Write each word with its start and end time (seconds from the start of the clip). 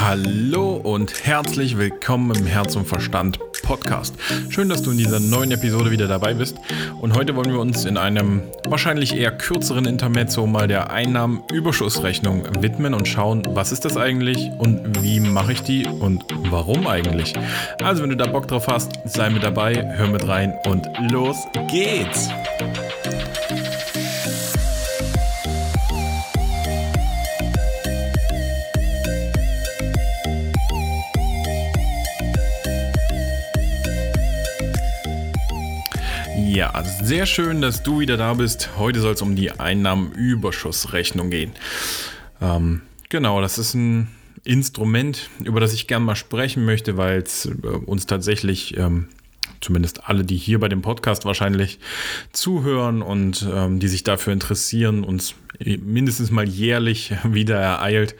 Hallo 0.00 0.76
und 0.76 1.24
herzlich 1.24 1.76
willkommen 1.76 2.34
im 2.34 2.46
Herz 2.46 2.74
und 2.74 2.88
Verstand 2.88 3.38
Podcast. 3.62 4.14
Schön, 4.48 4.70
dass 4.70 4.82
du 4.82 4.92
in 4.92 4.98
dieser 4.98 5.20
neuen 5.20 5.50
Episode 5.50 5.90
wieder 5.90 6.08
dabei 6.08 6.32
bist. 6.32 6.56
Und 7.02 7.14
heute 7.14 7.36
wollen 7.36 7.52
wir 7.52 7.60
uns 7.60 7.84
in 7.84 7.98
einem 7.98 8.42
wahrscheinlich 8.66 9.14
eher 9.14 9.30
kürzeren 9.30 9.84
Intermezzo 9.84 10.46
mal 10.46 10.66
der 10.68 10.90
Einnahmenüberschussrechnung 10.90 12.62
widmen 12.62 12.94
und 12.94 13.08
schauen, 13.08 13.42
was 13.50 13.72
ist 13.72 13.84
das 13.84 13.98
eigentlich 13.98 14.50
und 14.58 15.02
wie 15.02 15.20
mache 15.20 15.52
ich 15.52 15.62
die 15.62 15.86
und 15.86 16.24
warum 16.48 16.86
eigentlich. 16.86 17.34
Also, 17.82 18.02
wenn 18.02 18.10
du 18.10 18.16
da 18.16 18.26
Bock 18.26 18.48
drauf 18.48 18.68
hast, 18.68 18.92
sei 19.04 19.28
mit 19.28 19.42
dabei, 19.42 19.96
hör 19.96 20.08
mit 20.08 20.26
rein 20.26 20.54
und 20.64 20.86
los 21.12 21.36
geht's! 21.70 22.30
Ja, 36.52 36.82
sehr 36.84 37.26
schön, 37.26 37.60
dass 37.60 37.84
du 37.84 38.00
wieder 38.00 38.16
da 38.16 38.34
bist. 38.34 38.70
Heute 38.76 39.00
soll 39.00 39.14
es 39.14 39.22
um 39.22 39.36
die 39.36 39.52
Einnahmenüberschussrechnung 39.52 41.30
gehen. 41.30 41.52
Ähm, 42.42 42.82
genau, 43.08 43.40
das 43.40 43.56
ist 43.56 43.74
ein 43.74 44.08
Instrument, 44.42 45.30
über 45.44 45.60
das 45.60 45.72
ich 45.72 45.86
gerne 45.86 46.04
mal 46.04 46.16
sprechen 46.16 46.64
möchte, 46.64 46.96
weil 46.96 47.18
es 47.22 47.46
äh, 47.46 47.68
uns 47.68 48.06
tatsächlich, 48.06 48.76
ähm, 48.76 49.06
zumindest 49.60 50.08
alle, 50.08 50.24
die 50.24 50.36
hier 50.36 50.58
bei 50.58 50.68
dem 50.68 50.82
Podcast 50.82 51.24
wahrscheinlich 51.24 51.78
zuhören 52.32 53.00
und 53.00 53.48
ähm, 53.54 53.78
die 53.78 53.86
sich 53.86 54.02
dafür 54.02 54.32
interessieren, 54.32 55.04
uns 55.04 55.36
mindestens 55.60 56.32
mal 56.32 56.48
jährlich 56.48 57.14
wieder 57.22 57.60
ereilt. 57.60 58.16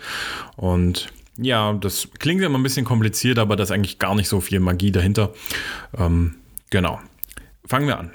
Und 0.54 1.08
ja, 1.36 1.72
das 1.72 2.06
klingt 2.20 2.42
immer 2.42 2.60
ein 2.60 2.62
bisschen 2.62 2.84
kompliziert, 2.84 3.40
aber 3.40 3.56
da 3.56 3.64
ist 3.64 3.72
eigentlich 3.72 3.98
gar 3.98 4.14
nicht 4.14 4.28
so 4.28 4.40
viel 4.40 4.60
Magie 4.60 4.92
dahinter. 4.92 5.34
Ähm, 5.98 6.36
genau. 6.70 7.00
Fangen 7.66 7.88
wir 7.88 7.98
an. 7.98 8.12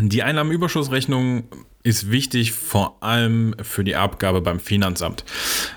Die 0.00 0.22
Einnahmenüberschussrechnung 0.22 1.44
ist 1.84 2.10
wichtig, 2.10 2.52
vor 2.52 3.02
allem 3.02 3.54
für 3.62 3.84
die 3.84 3.94
Abgabe 3.94 4.40
beim 4.40 4.58
Finanzamt. 4.58 5.24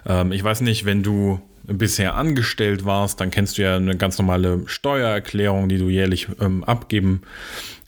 Ähm, 0.06 0.32
ich 0.32 0.44
weiß 0.44 0.62
nicht, 0.62 0.86
wenn 0.86 1.04
du 1.04 1.40
bisher 1.64 2.16
angestellt 2.16 2.86
warst, 2.86 3.20
dann 3.20 3.30
kennst 3.30 3.58
du 3.58 3.62
ja 3.62 3.76
eine 3.76 3.98
ganz 3.98 4.18
normale 4.18 4.64
Steuererklärung, 4.66 5.70
die 5.70 5.78
du 5.78 5.90
jährlich 5.90 6.28
ähm, 6.40 6.64
abgeben 6.64 7.22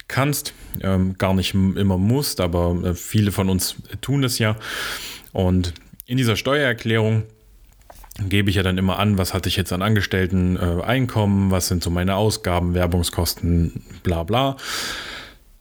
kannst. 0.08 0.53
Ähm, 0.81 1.17
gar 1.17 1.33
nicht 1.33 1.53
immer 1.53 1.97
musst, 1.97 2.41
aber 2.41 2.75
äh, 2.83 2.93
viele 2.93 3.31
von 3.31 3.49
uns 3.49 3.77
tun 4.02 4.23
es 4.23 4.38
ja. 4.38 4.55
Und 5.31 5.73
in 6.05 6.17
dieser 6.17 6.36
Steuererklärung 6.36 7.23
gebe 8.27 8.49
ich 8.49 8.58
ja 8.58 8.64
dann 8.64 8.77
immer 8.77 8.99
an, 8.99 9.17
was 9.17 9.33
hatte 9.33 9.49
ich 9.49 9.55
jetzt 9.55 9.71
an 9.71 9.81
Angestellten 9.81 10.58
äh, 10.58 10.83
Einkommen, 10.83 11.52
was 11.52 11.69
sind 11.69 11.81
so 11.81 11.89
meine 11.89 12.16
Ausgaben, 12.16 12.73
Werbungskosten, 12.73 13.81
bla 14.03 14.23
bla. 14.23 14.58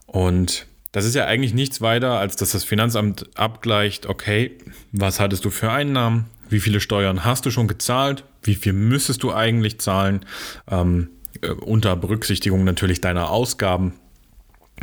Und 0.08 0.66
das 0.92 1.04
ist 1.04 1.14
ja 1.14 1.26
eigentlich 1.26 1.54
nichts 1.54 1.80
weiter, 1.80 2.18
als 2.18 2.34
dass 2.36 2.52
das 2.52 2.64
Finanzamt 2.64 3.26
abgleicht, 3.38 4.06
okay, 4.06 4.56
was 4.90 5.20
hattest 5.20 5.44
du 5.44 5.50
für 5.50 5.70
Einnahmen, 5.70 6.24
wie 6.48 6.60
viele 6.60 6.80
Steuern 6.80 7.24
hast 7.24 7.44
du 7.44 7.50
schon 7.50 7.68
gezahlt, 7.68 8.24
wie 8.42 8.54
viel 8.54 8.72
müsstest 8.72 9.22
du 9.22 9.32
eigentlich 9.32 9.78
zahlen, 9.80 10.24
ähm, 10.70 11.10
äh, 11.42 11.50
unter 11.50 11.94
Berücksichtigung 11.94 12.64
natürlich 12.64 13.02
deiner 13.02 13.30
Ausgaben 13.30 13.92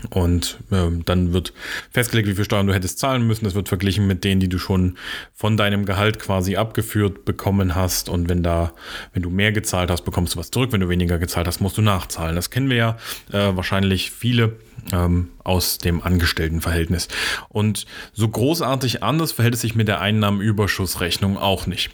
und 0.09 0.59
äh, 0.71 0.89
dann 1.05 1.33
wird 1.33 1.53
festgelegt, 1.91 2.27
wie 2.27 2.35
viel 2.35 2.45
Steuern 2.45 2.67
du 2.67 2.73
hättest 2.73 2.99
zahlen 2.99 3.25
müssen. 3.25 3.45
Das 3.45 3.55
wird 3.55 3.69
verglichen 3.69 4.07
mit 4.07 4.23
denen, 4.23 4.39
die 4.39 4.49
du 4.49 4.57
schon 4.57 4.97
von 5.33 5.57
deinem 5.57 5.85
Gehalt 5.85 6.19
quasi 6.19 6.55
abgeführt 6.55 7.25
bekommen 7.25 7.75
hast. 7.75 8.09
Und 8.09 8.29
wenn 8.29 8.43
da, 8.43 8.73
wenn 9.13 9.23
du 9.23 9.29
mehr 9.29 9.51
gezahlt 9.51 9.89
hast, 9.89 10.03
bekommst 10.03 10.35
du 10.35 10.39
was 10.39 10.51
zurück. 10.51 10.71
Wenn 10.71 10.81
du 10.81 10.89
weniger 10.89 11.17
gezahlt 11.17 11.47
hast, 11.47 11.61
musst 11.61 11.77
du 11.77 11.81
nachzahlen. 11.81 12.35
Das 12.35 12.49
kennen 12.49 12.69
wir 12.69 12.77
ja 12.77 12.97
äh, 13.31 13.55
wahrscheinlich 13.55 14.11
viele 14.11 14.57
ähm, 14.91 15.29
aus 15.43 15.77
dem 15.77 16.01
Angestelltenverhältnis. 16.01 17.07
Und 17.49 17.85
so 18.13 18.27
großartig 18.27 19.03
anders 19.03 19.31
verhält 19.31 19.55
es 19.55 19.61
sich 19.61 19.75
mit 19.75 19.87
der 19.87 20.01
Einnahmenüberschussrechnung 20.01 21.37
auch 21.37 21.67
nicht. 21.67 21.91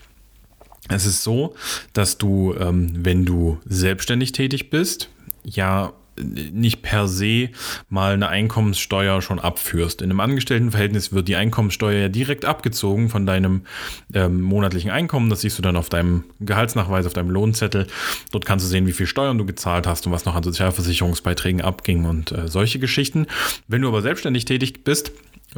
Es 0.90 1.06
ist 1.06 1.24
so, 1.24 1.56
dass 1.94 2.18
du, 2.18 2.56
ähm, 2.60 2.92
wenn 2.94 3.26
du 3.26 3.60
selbstständig 3.66 4.32
tätig 4.32 4.70
bist, 4.70 5.10
ja 5.44 5.94
nicht 6.20 6.82
per 6.82 7.08
se 7.08 7.50
mal 7.90 8.14
eine 8.14 8.28
Einkommenssteuer 8.28 9.22
schon 9.22 9.40
abführst. 9.40 10.02
In 10.02 10.10
einem 10.10 10.20
Angestelltenverhältnis 10.20 11.14
wird 11.14 11.28
die 11.28 11.36
Einkommenssteuer 11.36 12.02
ja 12.02 12.10
direkt 12.10 12.46
abgezogen 12.46 13.10
von 13.10 13.26
deinem 13.26 13.62
ähm, 14.14 14.42
monatlichen 14.42 14.92
Einkommen. 14.92 15.30
Das 15.30 15.42
siehst 15.42 15.58
du 15.58 15.62
dann 15.62 15.76
auf 15.76 15.90
deinem 15.90 16.26
Gehaltsnachweis, 16.40 17.06
auf 17.06 17.14
deinem 17.14 17.30
Lohnzettel. 17.30 17.88
Dort 18.32 18.46
kannst 18.46 18.66
du 18.66 18.70
sehen, 18.70 18.88
wie 18.88 18.92
viel 18.92 19.08
Steuern 19.08 19.38
du 19.38 19.46
gezahlt 19.46 19.88
hast 19.88 20.06
und 20.06 20.12
was 20.12 20.26
noch 20.26 20.36
an 20.36 20.44
Sozialversicherungsbeiträgen 20.44 21.62
abging 21.62 22.06
und 22.06 22.32
äh, 22.32 22.48
solche 22.48 22.80
Geschichten. 22.80 23.28
Wenn 23.68 23.82
du 23.82 23.88
aber 23.88 24.02
selbstständig 24.02 24.46
tätig 24.46 24.84
bist, 24.84 25.12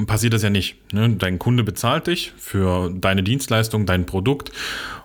passiert 0.08 0.34
das 0.34 0.44
ja 0.44 0.50
nicht. 0.50 0.76
Ne? 0.94 1.10
Dein 1.18 1.40
Kunde 1.40 1.64
bezahlt 1.64 2.08
dich 2.08 2.34
für 2.38 2.92
deine 2.94 3.24
Dienstleistung, 3.24 3.86
dein 3.86 4.06
Produkt 4.06 4.52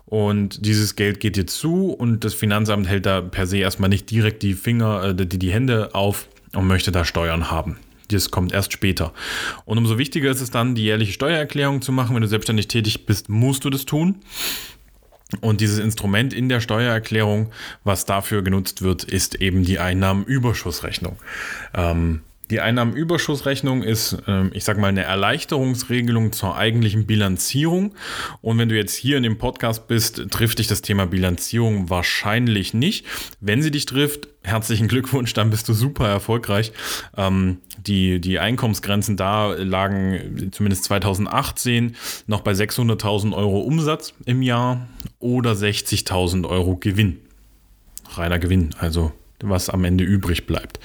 und 0.09 0.65
dieses 0.65 0.97
Geld 0.97 1.21
geht 1.21 1.37
dir 1.37 1.47
zu 1.47 1.91
und 1.91 2.25
das 2.25 2.33
Finanzamt 2.33 2.89
hält 2.89 3.05
da 3.05 3.21
per 3.21 3.47
se 3.47 3.59
erstmal 3.59 3.91
nicht 3.91 4.11
direkt 4.11 4.43
die 4.43 4.55
Finger, 4.55 5.05
äh, 5.05 5.15
die, 5.15 5.39
die 5.39 5.53
Hände 5.53 5.95
auf 5.95 6.29
und 6.55 6.67
möchte 6.67 6.93
da 6.93 7.05
Steuern 7.05 7.51
haben. 7.51 7.77
Das 8.11 8.31
kommt 8.31 8.53
erst 8.53 8.73
später. 8.73 9.13
Und 9.67 9.77
umso 9.77 9.99
wichtiger 9.99 10.31
ist 10.31 10.41
es 10.41 10.51
dann, 10.51 10.75
die 10.75 10.85
jährliche 10.85 11.13
Steuererklärung 11.13 11.83
zu 11.83 11.93
machen. 11.93 12.15
Wenn 12.15 12.23
du 12.23 12.29
selbstständig 12.29 12.69
tätig 12.69 13.05
bist, 13.05 13.29
musst 13.29 13.67
du 13.67 13.71
das 13.71 13.85
tun. 13.85 14.17
Und 15.43 15.61
dieses 15.61 15.79
Instrument 15.79 16.33
in 16.33 16.49
der 16.49 16.61
Steuererklärung, 16.61 17.53
was 17.85 18.07
dafür 18.07 18.41
genutzt 18.41 18.81
wird, 18.81 19.05
ist 19.05 19.35
eben 19.35 19.63
die 19.63 19.79
Einnahmenüberschussrechnung. 19.79 21.19
Ähm, 21.75 22.23
die 22.51 22.61
Einnahmenüberschussrechnung 22.61 23.83
ist, 23.83 24.17
ähm, 24.27 24.51
ich 24.55 24.65
sage 24.65 24.81
mal, 24.81 24.89
eine 24.89 25.03
Erleichterungsregelung 25.03 26.33
zur 26.33 26.57
eigentlichen 26.57 27.07
Bilanzierung. 27.07 27.95
Und 28.41 28.59
wenn 28.59 28.69
du 28.69 28.77
jetzt 28.77 28.95
hier 28.95 29.17
in 29.17 29.23
dem 29.23 29.39
Podcast 29.39 29.87
bist, 29.87 30.31
trifft 30.31 30.59
dich 30.59 30.67
das 30.67 30.83
Thema 30.83 31.07
Bilanzierung 31.07 31.91
wahrscheinlich 31.91 32.75
nicht. 32.75 33.07
Wenn 33.41 33.63
sie 33.63 33.71
dich 33.71 33.87
trifft, 33.87 34.29
herzlichen 34.43 34.89
Glückwunsch, 34.89 35.35
dann 35.35 35.51
bist 35.51 35.69
du 35.69 35.75
super 35.75 36.09
erfolgreich. 36.09 36.73
Ähm, 37.17 37.59
die, 37.87 38.21
die 38.21 38.39
Einkommensgrenzen 38.39 39.17
da 39.17 39.53
lagen 39.53 40.51
zumindest 40.53 40.85
2018 40.85 41.97
noch 42.27 42.41
bei 42.41 42.53
600.000 42.53 43.37
Euro 43.37 43.61
Umsatz 43.61 44.15
im 44.25 44.43
Jahr 44.43 44.89
oder 45.19 45.53
60.000 45.53 46.49
Euro 46.49 46.77
Gewinn. 46.77 47.21
Reiner 48.15 48.39
Gewinn, 48.39 48.75
also 48.79 49.13
was 49.43 49.71
am 49.71 49.85
Ende 49.85 50.05
übrig 50.05 50.47
bleibt. 50.47 50.81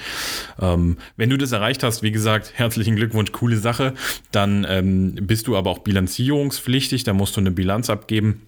Ähm, 0.59 0.97
wenn 1.17 1.29
du 1.29 1.37
das 1.37 1.51
erreicht 1.51 1.83
hast, 1.83 2.03
wie 2.03 2.11
gesagt, 2.11 2.53
herzlichen 2.55 2.95
Glückwunsch, 2.95 3.31
coole 3.31 3.57
Sache. 3.57 3.93
Dann 4.31 4.65
ähm, 4.69 5.15
bist 5.15 5.47
du 5.47 5.57
aber 5.57 5.69
auch 5.69 5.79
bilanzierungspflichtig, 5.79 7.03
da 7.03 7.13
musst 7.13 7.35
du 7.35 7.41
eine 7.41 7.51
Bilanz 7.51 7.89
abgeben 7.89 8.41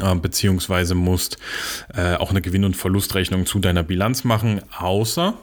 äh, 0.00 0.14
beziehungsweise 0.14 0.94
musst 0.94 1.38
äh, 1.94 2.14
auch 2.14 2.30
eine 2.30 2.40
Gewinn- 2.40 2.64
und 2.64 2.76
Verlustrechnung 2.76 3.46
zu 3.46 3.58
deiner 3.58 3.82
Bilanz 3.82 4.24
machen, 4.24 4.62
außer 4.78 5.34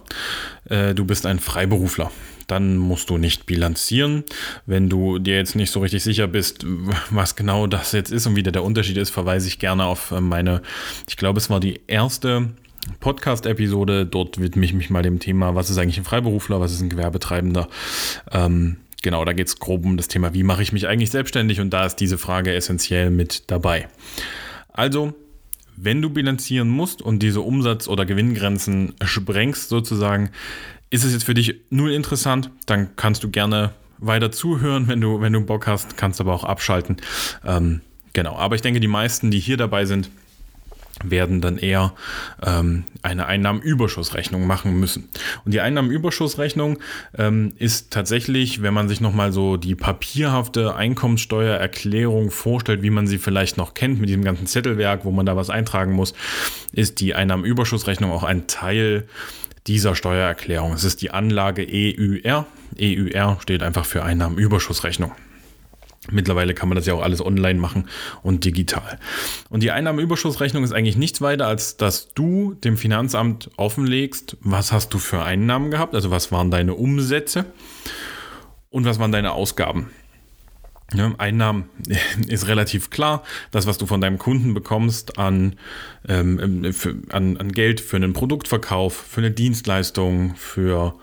äh, 0.69 0.95
du 0.95 1.05
bist 1.05 1.25
ein 1.25 1.39
Freiberufler. 1.39 2.11
Dann 2.47 2.77
musst 2.77 3.11
du 3.11 3.19
nicht 3.19 3.45
bilanzieren. 3.45 4.23
Wenn 4.65 4.89
du 4.89 5.19
dir 5.19 5.35
jetzt 5.35 5.55
nicht 5.55 5.69
so 5.69 5.81
richtig 5.81 6.03
sicher 6.03 6.27
bist, 6.27 6.65
was 7.11 7.35
genau 7.35 7.67
das 7.67 7.91
jetzt 7.91 8.11
ist 8.11 8.25
und 8.25 8.35
wie 8.35 8.41
der 8.41 8.63
Unterschied 8.63 8.97
ist, 8.97 9.11
verweise 9.11 9.47
ich 9.47 9.59
gerne 9.59 9.85
auf 9.85 10.11
äh, 10.11 10.19
meine, 10.19 10.63
ich 11.07 11.15
glaube, 11.15 11.37
es 11.37 11.51
war 11.51 11.59
die 11.59 11.81
erste 11.85 12.49
Podcast-Episode. 12.99 14.05
Dort 14.05 14.39
widme 14.39 14.65
ich 14.65 14.73
mich 14.73 14.89
mal 14.89 15.03
dem 15.03 15.19
Thema, 15.19 15.55
was 15.55 15.69
ist 15.69 15.77
eigentlich 15.77 15.97
ein 15.97 16.03
Freiberufler, 16.03 16.59
was 16.59 16.71
ist 16.71 16.81
ein 16.81 16.89
Gewerbetreibender. 16.89 17.67
Ähm, 18.31 18.77
genau, 19.01 19.25
da 19.25 19.33
geht 19.33 19.47
es 19.47 19.59
grob 19.59 19.85
um 19.85 19.97
das 19.97 20.07
Thema, 20.07 20.33
wie 20.33 20.43
mache 20.43 20.61
ich 20.61 20.71
mich 20.71 20.87
eigentlich 20.87 21.11
selbstständig 21.11 21.59
und 21.59 21.71
da 21.71 21.85
ist 21.85 21.97
diese 21.97 22.17
Frage 22.17 22.53
essentiell 22.53 23.09
mit 23.09 23.49
dabei. 23.51 23.87
Also, 24.71 25.13
wenn 25.75 26.01
du 26.01 26.09
bilanzieren 26.09 26.69
musst 26.69 27.01
und 27.01 27.19
diese 27.19 27.41
Umsatz- 27.41 27.87
oder 27.87 28.05
Gewinngrenzen 28.05 28.95
sprengst 29.01 29.69
sozusagen, 29.69 30.31
ist 30.89 31.03
es 31.03 31.13
jetzt 31.13 31.23
für 31.23 31.33
dich 31.33 31.55
null 31.69 31.91
interessant, 31.91 32.49
dann 32.65 32.95
kannst 32.95 33.23
du 33.23 33.29
gerne 33.29 33.71
weiter 33.99 34.31
zuhören, 34.31 34.87
wenn 34.87 35.01
du, 35.01 35.21
wenn 35.21 35.33
du 35.33 35.41
Bock 35.41 35.67
hast, 35.67 35.97
kannst 35.97 36.19
aber 36.19 36.33
auch 36.33 36.43
abschalten. 36.43 36.97
Ähm, 37.45 37.81
genau, 38.13 38.35
aber 38.35 38.55
ich 38.55 38.61
denke, 38.61 38.79
die 38.79 38.87
meisten, 38.87 39.31
die 39.31 39.39
hier 39.39 39.57
dabei 39.57 39.85
sind, 39.85 40.09
werden 41.03 41.41
dann 41.41 41.57
eher 41.57 41.93
ähm, 42.43 42.85
eine 43.01 43.27
Einnahmenüberschussrechnung 43.27 44.45
machen 44.45 44.79
müssen. 44.79 45.09
Und 45.45 45.53
die 45.53 45.61
Einnahmenüberschussrechnung 45.61 46.79
ähm, 47.17 47.53
ist 47.57 47.91
tatsächlich, 47.91 48.61
wenn 48.61 48.73
man 48.73 48.89
sich 48.89 49.01
nochmal 49.01 49.31
so 49.31 49.57
die 49.57 49.75
papierhafte 49.75 50.75
Einkommenssteuererklärung 50.75 52.31
vorstellt, 52.31 52.81
wie 52.81 52.89
man 52.89 53.07
sie 53.07 53.17
vielleicht 53.17 53.57
noch 53.57 53.73
kennt, 53.73 53.99
mit 53.99 54.09
diesem 54.09 54.23
ganzen 54.23 54.47
Zettelwerk, 54.47 55.05
wo 55.05 55.11
man 55.11 55.25
da 55.25 55.35
was 55.35 55.49
eintragen 55.49 55.93
muss, 55.93 56.13
ist 56.73 56.99
die 56.99 57.15
Einnahmenüberschussrechnung 57.15 58.11
auch 58.11 58.23
ein 58.23 58.47
Teil 58.47 59.07
dieser 59.67 59.95
Steuererklärung. 59.95 60.73
Es 60.73 60.83
ist 60.83 61.01
die 61.01 61.11
Anlage 61.11 61.65
EUR. 61.69 62.45
EUR 62.79 63.37
steht 63.41 63.63
einfach 63.63 63.85
für 63.85 64.03
Einnahmenüberschussrechnung. 64.03 65.11
Mittlerweile 66.11 66.53
kann 66.53 66.69
man 66.69 66.75
das 66.75 66.85
ja 66.85 66.93
auch 66.93 67.01
alles 67.01 67.23
online 67.23 67.59
machen 67.59 67.89
und 68.23 68.45
digital. 68.45 68.99
Und 69.49 69.63
die 69.63 69.71
Einnahmenüberschussrechnung 69.71 70.63
ist 70.63 70.71
eigentlich 70.71 70.97
nichts 70.97 71.21
weiter, 71.21 71.47
als 71.47 71.77
dass 71.77 72.13
du 72.13 72.55
dem 72.55 72.77
Finanzamt 72.77 73.49
offenlegst, 73.57 74.37
was 74.41 74.71
hast 74.71 74.93
du 74.93 74.99
für 74.99 75.23
Einnahmen 75.23 75.71
gehabt, 75.71 75.95
also 75.95 76.11
was 76.11 76.31
waren 76.31 76.51
deine 76.51 76.73
Umsätze 76.73 77.45
und 78.69 78.85
was 78.85 78.99
waren 78.99 79.11
deine 79.11 79.31
Ausgaben. 79.31 79.89
Ja, 80.93 81.13
Einnahmen 81.19 81.69
ist 82.27 82.47
relativ 82.47 82.89
klar. 82.89 83.23
Das, 83.51 83.67
was 83.67 83.77
du 83.77 83.85
von 83.85 84.01
deinem 84.01 84.17
Kunden 84.17 84.53
bekommst 84.53 85.19
an, 85.19 85.55
ähm, 86.07 86.73
für, 86.73 86.95
an, 87.09 87.37
an 87.37 87.51
Geld 87.51 87.79
für 87.79 87.97
einen 87.97 88.13
Produktverkauf, 88.13 88.93
für 88.93 89.21
eine 89.21 89.31
Dienstleistung, 89.31 90.35
für 90.35 90.95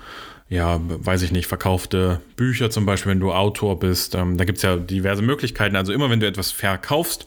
ja, 0.49 0.81
weiß 0.81 1.23
ich 1.23 1.33
nicht, 1.33 1.47
verkaufte 1.47 2.21
Bücher 2.37 2.71
zum 2.71 2.87
Beispiel, 2.87 3.11
wenn 3.11 3.21
du 3.21 3.33
Autor 3.33 3.79
bist. 3.79 4.15
Ähm, 4.15 4.37
da 4.37 4.45
gibt 4.45 4.59
es 4.59 4.63
ja 4.63 4.77
diverse 4.77 5.23
Möglichkeiten. 5.23 5.77
Also 5.77 5.93
immer 5.93 6.09
wenn 6.09 6.21
du 6.21 6.27
etwas 6.27 6.53
verkaufst, 6.53 7.27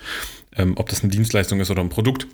ähm, 0.55 0.73
ob 0.77 0.89
das 0.89 1.03
eine 1.03 1.11
Dienstleistung 1.11 1.59
ist 1.59 1.69
oder 1.69 1.81
ein 1.81 1.89
Produkt, 1.89 2.27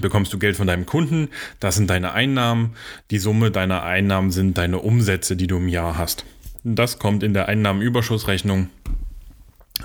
bekommst 0.00 0.32
du 0.32 0.38
Geld 0.38 0.56
von 0.56 0.66
deinem 0.66 0.86
Kunden. 0.86 1.28
Das 1.60 1.74
sind 1.74 1.90
deine 1.90 2.12
Einnahmen. 2.12 2.74
Die 3.10 3.18
Summe 3.18 3.50
deiner 3.50 3.82
Einnahmen 3.82 4.30
sind 4.30 4.56
deine 4.56 4.78
Umsätze, 4.78 5.36
die 5.36 5.46
du 5.46 5.58
im 5.58 5.68
Jahr 5.68 5.98
hast. 5.98 6.24
Das 6.64 6.98
kommt 6.98 7.22
in 7.22 7.34
der 7.34 7.48
Einnahmenüberschussrechnung 7.48 8.70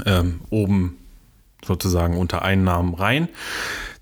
ähm, 0.06 0.42
oben 0.50 0.98
sozusagen 1.66 2.18
unter 2.18 2.42
Einnahmen 2.42 2.94
rein. 2.94 3.28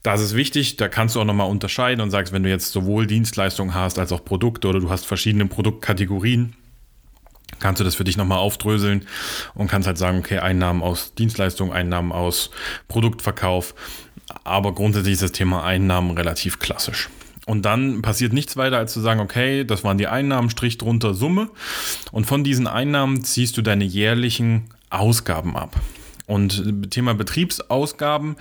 Das 0.03 0.21
ist 0.21 0.35
wichtig, 0.35 0.77
da 0.77 0.88
kannst 0.88 1.15
du 1.15 1.21
auch 1.21 1.25
nochmal 1.25 1.49
unterscheiden 1.49 2.01
und 2.01 2.11
sagst, 2.11 2.31
wenn 2.31 2.44
du 2.44 2.49
jetzt 2.49 2.71
sowohl 2.71 3.07
Dienstleistungen 3.07 3.73
hast 3.73 3.99
als 3.99 4.11
auch 4.11 4.23
Produkte 4.23 4.67
oder 4.67 4.79
du 4.79 4.89
hast 4.89 5.05
verschiedene 5.05 5.47
Produktkategorien, 5.47 6.53
kannst 7.59 7.79
du 7.79 7.83
das 7.83 7.95
für 7.95 8.03
dich 8.03 8.17
nochmal 8.17 8.38
aufdröseln 8.38 9.05
und 9.53 9.67
kannst 9.67 9.88
halt 9.88 9.97
sagen, 9.97 10.19
okay, 10.19 10.39
Einnahmen 10.39 10.81
aus 10.83 11.13
Dienstleistungen, 11.15 11.73
Einnahmen 11.73 12.11
aus 12.11 12.51
Produktverkauf. 12.88 13.75
Aber 14.44 14.73
grundsätzlich 14.75 15.13
ist 15.13 15.23
das 15.23 15.31
Thema 15.31 15.63
Einnahmen 15.63 16.11
relativ 16.11 16.59
klassisch. 16.59 17.09
Und 17.45 17.63
dann 17.63 18.01
passiert 18.01 18.33
nichts 18.33 18.57
weiter, 18.57 18.77
als 18.77 18.91
zu 18.91 18.99
sagen, 18.99 19.21
okay, 19.21 19.63
das 19.63 19.85
waren 19.85 19.97
die 19.97 20.07
Einnahmen, 20.07 20.49
Strich 20.49 20.77
drunter 20.77 21.13
Summe. 21.13 21.49
Und 22.11 22.25
von 22.25 22.44
diesen 22.44 22.67
Einnahmen 22.67 23.23
ziehst 23.23 23.55
du 23.55 23.61
deine 23.61 23.85
jährlichen 23.85 24.65
Ausgaben 24.89 25.55
ab. 25.55 25.79
Und 26.25 26.91
Thema 26.91 27.13
Betriebsausgaben 27.13 28.35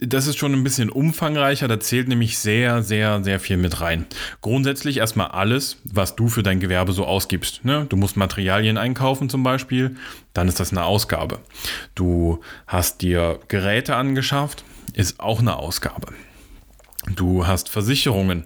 das 0.00 0.26
ist 0.26 0.38
schon 0.38 0.52
ein 0.52 0.64
bisschen 0.64 0.90
umfangreicher. 0.90 1.68
Da 1.68 1.78
zählt 1.78 2.08
nämlich 2.08 2.38
sehr, 2.38 2.82
sehr, 2.82 3.22
sehr 3.22 3.38
viel 3.40 3.56
mit 3.56 3.80
rein. 3.80 4.06
Grundsätzlich 4.40 4.96
erstmal 4.96 5.28
alles, 5.28 5.76
was 5.84 6.16
du 6.16 6.28
für 6.28 6.42
dein 6.42 6.60
Gewerbe 6.60 6.92
so 6.92 7.04
ausgibst. 7.04 7.64
Ne? 7.64 7.86
Du 7.88 7.96
musst 7.96 8.16
Materialien 8.16 8.78
einkaufen 8.78 9.28
zum 9.28 9.42
Beispiel, 9.42 9.96
dann 10.32 10.48
ist 10.48 10.60
das 10.60 10.72
eine 10.72 10.84
Ausgabe. 10.84 11.40
Du 11.94 12.40
hast 12.66 13.02
dir 13.02 13.40
Geräte 13.48 13.96
angeschafft, 13.96 14.64
ist 14.94 15.20
auch 15.20 15.40
eine 15.40 15.56
Ausgabe. 15.56 16.08
Du 17.14 17.46
hast 17.46 17.68
Versicherungen, 17.68 18.44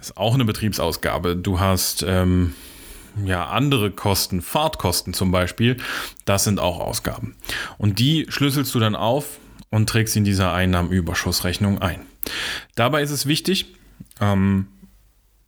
ist 0.00 0.16
auch 0.16 0.34
eine 0.34 0.44
Betriebsausgabe. 0.44 1.36
Du 1.36 1.60
hast 1.60 2.04
ähm, 2.06 2.54
ja, 3.24 3.46
andere 3.46 3.90
Kosten, 3.90 4.40
Fahrtkosten 4.40 5.14
zum 5.14 5.30
Beispiel, 5.30 5.76
das 6.24 6.44
sind 6.44 6.60
auch 6.60 6.80
Ausgaben. 6.80 7.36
Und 7.78 7.98
die 7.98 8.26
schlüsselst 8.28 8.74
du 8.74 8.78
dann 8.78 8.94
auf 8.94 9.38
und 9.70 9.88
trägst 9.88 10.16
in 10.16 10.24
dieser 10.24 10.52
Einnahmenüberschussrechnung 10.52 11.80
ein. 11.80 12.00
Dabei 12.74 13.02
ist 13.02 13.10
es 13.10 13.26
wichtig, 13.26 13.74
ähm, 14.20 14.66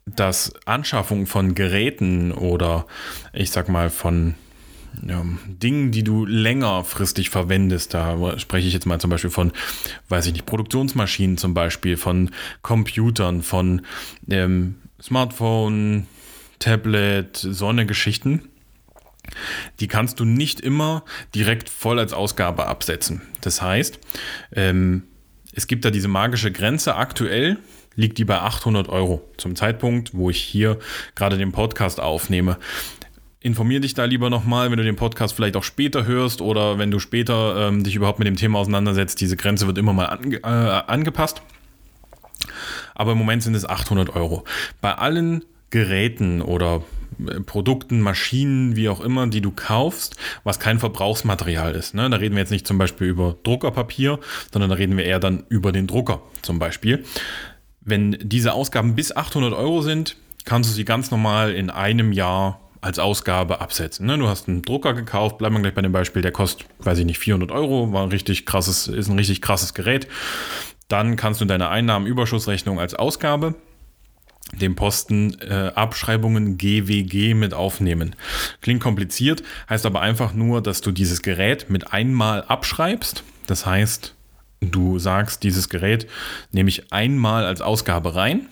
dass 0.06 0.54
Anschaffung 0.66 1.26
von 1.26 1.54
Geräten 1.54 2.32
oder 2.32 2.86
ich 3.32 3.50
sag 3.50 3.68
mal 3.68 3.90
von 3.90 4.34
ähm, 5.08 5.38
Dingen, 5.46 5.90
die 5.90 6.04
du 6.04 6.26
längerfristig 6.26 7.30
verwendest, 7.30 7.94
da 7.94 8.38
spreche 8.38 8.66
ich 8.66 8.74
jetzt 8.74 8.86
mal 8.86 9.00
zum 9.00 9.10
Beispiel 9.10 9.30
von, 9.30 9.52
weiß 10.08 10.26
ich 10.26 10.32
nicht, 10.32 10.46
Produktionsmaschinen 10.46 11.38
zum 11.38 11.54
Beispiel, 11.54 11.96
von 11.96 12.30
Computern, 12.62 13.42
von 13.42 13.82
ähm, 14.28 14.76
Smartphone, 15.00 16.06
Tablet, 16.58 17.36
Sonnegeschichten, 17.36 18.48
die 19.80 19.88
kannst 19.88 20.20
du 20.20 20.24
nicht 20.24 20.60
immer 20.60 21.04
direkt 21.34 21.68
voll 21.68 21.98
als 21.98 22.12
Ausgabe 22.12 22.66
absetzen. 22.66 23.22
Das 23.40 23.62
heißt, 23.62 23.98
ähm, 24.54 25.04
es 25.54 25.66
gibt 25.66 25.84
da 25.84 25.90
diese 25.90 26.08
magische 26.08 26.50
Grenze. 26.50 26.96
Aktuell 26.96 27.58
liegt 27.94 28.18
die 28.18 28.24
bei 28.24 28.38
800 28.40 28.88
Euro 28.88 29.22
zum 29.36 29.56
Zeitpunkt, 29.56 30.14
wo 30.14 30.30
ich 30.30 30.40
hier 30.40 30.78
gerade 31.14 31.36
den 31.36 31.52
Podcast 31.52 32.00
aufnehme. 32.00 32.58
Informier 33.40 33.80
dich 33.80 33.94
da 33.94 34.04
lieber 34.04 34.30
nochmal, 34.30 34.70
wenn 34.70 34.78
du 34.78 34.84
den 34.84 34.96
Podcast 34.96 35.34
vielleicht 35.34 35.56
auch 35.56 35.64
später 35.64 36.06
hörst 36.06 36.40
oder 36.40 36.78
wenn 36.78 36.90
du 36.90 37.00
später 37.00 37.68
ähm, 37.68 37.82
dich 37.82 37.96
überhaupt 37.96 38.20
mit 38.20 38.28
dem 38.28 38.36
Thema 38.36 38.60
auseinandersetzt. 38.60 39.20
Diese 39.20 39.36
Grenze 39.36 39.66
wird 39.66 39.78
immer 39.78 39.92
mal 39.92 40.06
ange 40.06 40.36
äh, 40.36 40.46
angepasst. 40.46 41.42
Aber 42.94 43.12
im 43.12 43.18
Moment 43.18 43.42
sind 43.42 43.54
es 43.54 43.68
800 43.68 44.14
Euro. 44.14 44.44
Bei 44.80 44.94
allen 44.94 45.44
Geräten 45.70 46.40
oder 46.40 46.82
Produkten, 47.46 48.00
Maschinen, 48.00 48.76
wie 48.76 48.88
auch 48.88 49.00
immer, 49.00 49.26
die 49.26 49.40
du 49.40 49.50
kaufst, 49.50 50.16
was 50.44 50.58
kein 50.58 50.78
Verbrauchsmaterial 50.78 51.74
ist. 51.74 51.94
Ne? 51.94 52.08
Da 52.10 52.16
reden 52.16 52.34
wir 52.34 52.40
jetzt 52.40 52.50
nicht 52.50 52.66
zum 52.66 52.78
Beispiel 52.78 53.08
über 53.08 53.36
Druckerpapier, 53.42 54.18
sondern 54.52 54.70
da 54.70 54.76
reden 54.76 54.96
wir 54.96 55.04
eher 55.04 55.20
dann 55.20 55.44
über 55.48 55.72
den 55.72 55.86
Drucker 55.86 56.22
zum 56.42 56.58
Beispiel. 56.58 57.04
Wenn 57.80 58.16
diese 58.20 58.52
Ausgaben 58.52 58.94
bis 58.94 59.14
800 59.14 59.52
Euro 59.52 59.82
sind, 59.82 60.16
kannst 60.44 60.70
du 60.70 60.74
sie 60.74 60.84
ganz 60.84 61.10
normal 61.10 61.52
in 61.52 61.70
einem 61.70 62.12
Jahr 62.12 62.60
als 62.80 62.98
Ausgabe 62.98 63.60
absetzen. 63.60 64.06
Ne? 64.06 64.18
Du 64.18 64.28
hast 64.28 64.48
einen 64.48 64.62
Drucker 64.62 64.92
gekauft, 64.92 65.38
bleiben 65.38 65.54
wir 65.54 65.62
gleich 65.62 65.74
bei 65.74 65.82
dem 65.82 65.92
Beispiel, 65.92 66.20
der 66.20 66.32
kostet, 66.32 66.66
weiß 66.80 66.98
ich 66.98 67.06
nicht, 67.06 67.18
400 67.18 67.52
Euro, 67.52 67.92
war 67.92 68.02
ein 68.02 68.10
richtig 68.10 68.44
krasses, 68.44 68.88
ist 68.88 69.08
ein 69.08 69.16
richtig 69.16 69.40
krasses 69.40 69.72
Gerät. 69.72 70.08
Dann 70.88 71.16
kannst 71.16 71.40
du 71.40 71.44
deine 71.44 71.68
Einnahmenüberschussrechnung 71.68 72.80
als 72.80 72.94
Ausgabe 72.94 73.54
den 74.52 74.74
Posten 74.74 75.36
äh, 75.40 75.72
Abschreibungen 75.74 76.58
GWG 76.58 77.34
mit 77.34 77.54
aufnehmen. 77.54 78.14
Klingt 78.60 78.82
kompliziert, 78.82 79.42
heißt 79.68 79.86
aber 79.86 80.00
einfach 80.00 80.34
nur, 80.34 80.62
dass 80.62 80.80
du 80.80 80.92
dieses 80.92 81.22
Gerät 81.22 81.70
mit 81.70 81.92
einmal 81.92 82.42
abschreibst. 82.42 83.24
Das 83.46 83.66
heißt, 83.66 84.14
du 84.60 84.98
sagst, 84.98 85.42
dieses 85.42 85.68
Gerät 85.68 86.06
nehme 86.52 86.68
ich 86.68 86.92
einmal 86.92 87.44
als 87.44 87.60
Ausgabe 87.60 88.14
rein. 88.14 88.46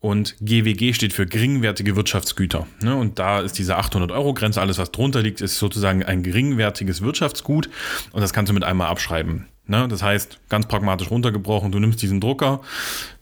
Und 0.00 0.34
GWG 0.40 0.94
steht 0.94 1.12
für 1.12 1.26
geringwertige 1.26 1.94
Wirtschaftsgüter. 1.94 2.66
Ne? 2.80 2.96
Und 2.96 3.20
da 3.20 3.40
ist 3.40 3.56
diese 3.56 3.78
800-Euro-Grenze, 3.78 4.60
alles 4.60 4.78
was 4.78 4.90
drunter 4.90 5.22
liegt, 5.22 5.40
ist 5.40 5.58
sozusagen 5.58 6.02
ein 6.02 6.24
geringwertiges 6.24 7.02
Wirtschaftsgut. 7.02 7.70
Und 8.10 8.20
das 8.20 8.32
kannst 8.32 8.50
du 8.50 8.54
mit 8.54 8.64
einmal 8.64 8.88
abschreiben. 8.88 9.46
Ne? 9.68 9.86
Das 9.86 10.02
heißt, 10.02 10.40
ganz 10.48 10.66
pragmatisch 10.66 11.08
runtergebrochen, 11.08 11.70
du 11.70 11.78
nimmst 11.78 12.02
diesen 12.02 12.20
Drucker, 12.20 12.62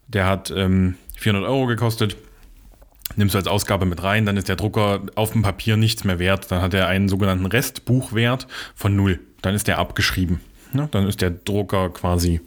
der 0.08 0.26
hat 0.26 0.50
ähm, 0.56 0.94
400 1.20 1.48
Euro 1.48 1.66
gekostet. 1.66 2.16
Nimmst 3.16 3.34
du 3.34 3.38
als 3.38 3.46
Ausgabe 3.46 3.84
mit 3.84 4.02
rein, 4.02 4.24
dann 4.24 4.36
ist 4.36 4.48
der 4.48 4.56
Drucker 4.56 5.02
auf 5.16 5.32
dem 5.32 5.42
Papier 5.42 5.76
nichts 5.76 6.04
mehr 6.04 6.18
wert. 6.18 6.50
Dann 6.50 6.62
hat 6.62 6.72
er 6.72 6.86
einen 6.88 7.08
sogenannten 7.08 7.44
Restbuchwert 7.44 8.46
von 8.74 8.96
null. 8.96 9.20
Dann 9.42 9.54
ist 9.54 9.68
der 9.68 9.78
abgeschrieben. 9.78 10.40
Ja, 10.72 10.88
dann 10.90 11.06
ist 11.06 11.20
der 11.20 11.30
Drucker 11.30 11.90
quasi, 11.90 12.40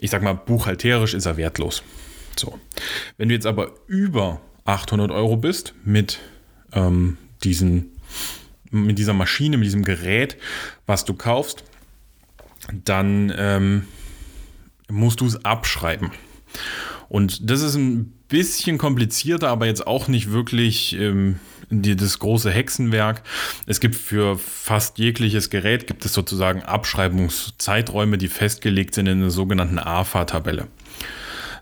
ich 0.00 0.10
sag 0.10 0.22
mal, 0.22 0.34
buchhalterisch 0.34 1.14
ist 1.14 1.26
er 1.26 1.36
wertlos. 1.36 1.82
So. 2.38 2.58
Wenn 3.16 3.30
du 3.30 3.34
jetzt 3.34 3.46
aber 3.46 3.72
über 3.88 4.40
800 4.64 5.10
Euro 5.10 5.36
bist 5.36 5.74
mit 5.84 6.20
ähm, 6.72 7.16
diesen, 7.42 7.92
mit 8.70 8.98
dieser 8.98 9.14
Maschine, 9.14 9.56
mit 9.56 9.66
diesem 9.66 9.84
Gerät, 9.84 10.36
was 10.86 11.04
du 11.04 11.14
kaufst, 11.14 11.64
dann 12.84 13.32
ähm, 13.36 13.88
musst 14.88 15.20
du 15.20 15.26
es 15.26 15.44
abschreiben. 15.44 16.12
Und 17.08 17.50
das 17.50 17.62
ist 17.62 17.76
ein 17.76 18.12
bisschen 18.28 18.78
komplizierter, 18.78 19.48
aber 19.48 19.66
jetzt 19.66 19.86
auch 19.86 20.08
nicht 20.08 20.32
wirklich 20.32 20.98
ähm, 20.98 21.38
die, 21.70 21.96
das 21.96 22.18
große 22.18 22.50
Hexenwerk. 22.50 23.22
Es 23.66 23.80
gibt 23.80 23.94
für 23.94 24.38
fast 24.38 24.98
jegliches 24.98 25.50
Gerät 25.50 25.86
gibt 25.86 26.04
es 26.04 26.12
sozusagen 26.12 26.62
Abschreibungszeiträume, 26.62 28.18
die 28.18 28.28
festgelegt 28.28 28.94
sind 28.94 29.06
in 29.06 29.20
der 29.20 29.30
sogenannten 29.30 29.78
AFA-Tabelle. 29.78 30.66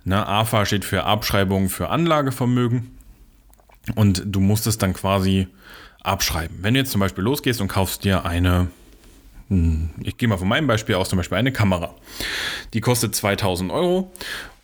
Ne, 0.04 0.26
AFA 0.26 0.66
steht 0.66 0.84
für 0.84 1.04
Abschreibung 1.04 1.70
für 1.70 1.88
Anlagevermögen 1.88 2.90
und 3.94 4.22
du 4.26 4.40
musst 4.40 4.66
es 4.66 4.76
dann 4.76 4.92
quasi 4.92 5.48
abschreiben. 6.02 6.58
Wenn 6.60 6.74
du 6.74 6.80
jetzt 6.80 6.92
zum 6.92 7.00
Beispiel 7.00 7.24
losgehst 7.24 7.62
und 7.62 7.68
kaufst 7.68 8.04
dir 8.04 8.26
eine 8.26 8.68
hm, 9.48 9.90
ich 10.02 10.16
gehe 10.16 10.28
mal 10.28 10.38
von 10.38 10.48
meinem 10.48 10.66
Beispiel 10.66 10.94
aus, 10.94 11.08
zum 11.08 11.18
Beispiel 11.18 11.38
eine 11.38 11.52
Kamera. 11.52 11.94
Die 12.72 12.80
kostet 12.80 13.14
2000 13.14 13.70
Euro 13.70 14.10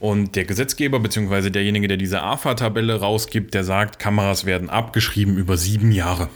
und 0.00 0.35
der 0.35 0.47
Gesetzgeber 0.47 0.99
bzw. 0.99 1.50
derjenige, 1.50 1.87
der 1.87 1.99
diese 1.99 2.23
AFA-Tabelle 2.23 3.00
rausgibt, 3.00 3.54
der 3.54 3.64
sagt, 3.64 3.99
Kameras 3.99 4.47
werden 4.47 4.71
abgeschrieben 4.71 5.37
über 5.37 5.57
sieben 5.57 5.92
Jahre. 5.92 6.28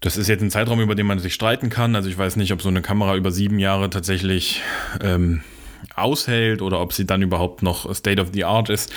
Das 0.00 0.16
ist 0.16 0.28
jetzt 0.28 0.42
ein 0.42 0.50
Zeitraum, 0.50 0.80
über 0.80 0.96
den 0.96 1.06
man 1.06 1.20
sich 1.20 1.32
streiten 1.32 1.70
kann. 1.70 1.94
Also 1.94 2.10
ich 2.10 2.18
weiß 2.18 2.34
nicht, 2.34 2.52
ob 2.52 2.60
so 2.60 2.68
eine 2.68 2.82
Kamera 2.82 3.14
über 3.14 3.30
sieben 3.30 3.60
Jahre 3.60 3.88
tatsächlich 3.88 4.60
ähm, 5.00 5.42
aushält 5.94 6.60
oder 6.60 6.80
ob 6.80 6.92
sie 6.92 7.06
dann 7.06 7.22
überhaupt 7.22 7.62
noch 7.62 7.94
State 7.94 8.20
of 8.20 8.30
the 8.32 8.44
Art 8.44 8.68
ist. 8.68 8.92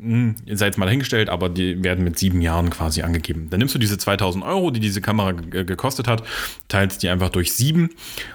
hm, 0.00 0.34
sei 0.50 0.66
jetzt 0.66 0.76
mal 0.76 0.90
hingestellt, 0.90 1.28
aber 1.28 1.48
die 1.48 1.84
werden 1.84 2.02
mit 2.02 2.18
sieben 2.18 2.42
Jahren 2.42 2.68
quasi 2.68 3.02
angegeben. 3.02 3.46
Dann 3.50 3.60
nimmst 3.60 3.76
du 3.76 3.78
diese 3.78 3.96
2000 3.96 4.44
Euro, 4.44 4.72
die 4.72 4.80
diese 4.80 5.00
Kamera 5.00 5.30
gekostet 5.30 6.08
hat, 6.08 6.24
teilst 6.66 7.04
die 7.04 7.10
einfach 7.10 7.30
durch 7.30 7.52
sieben 7.52 7.90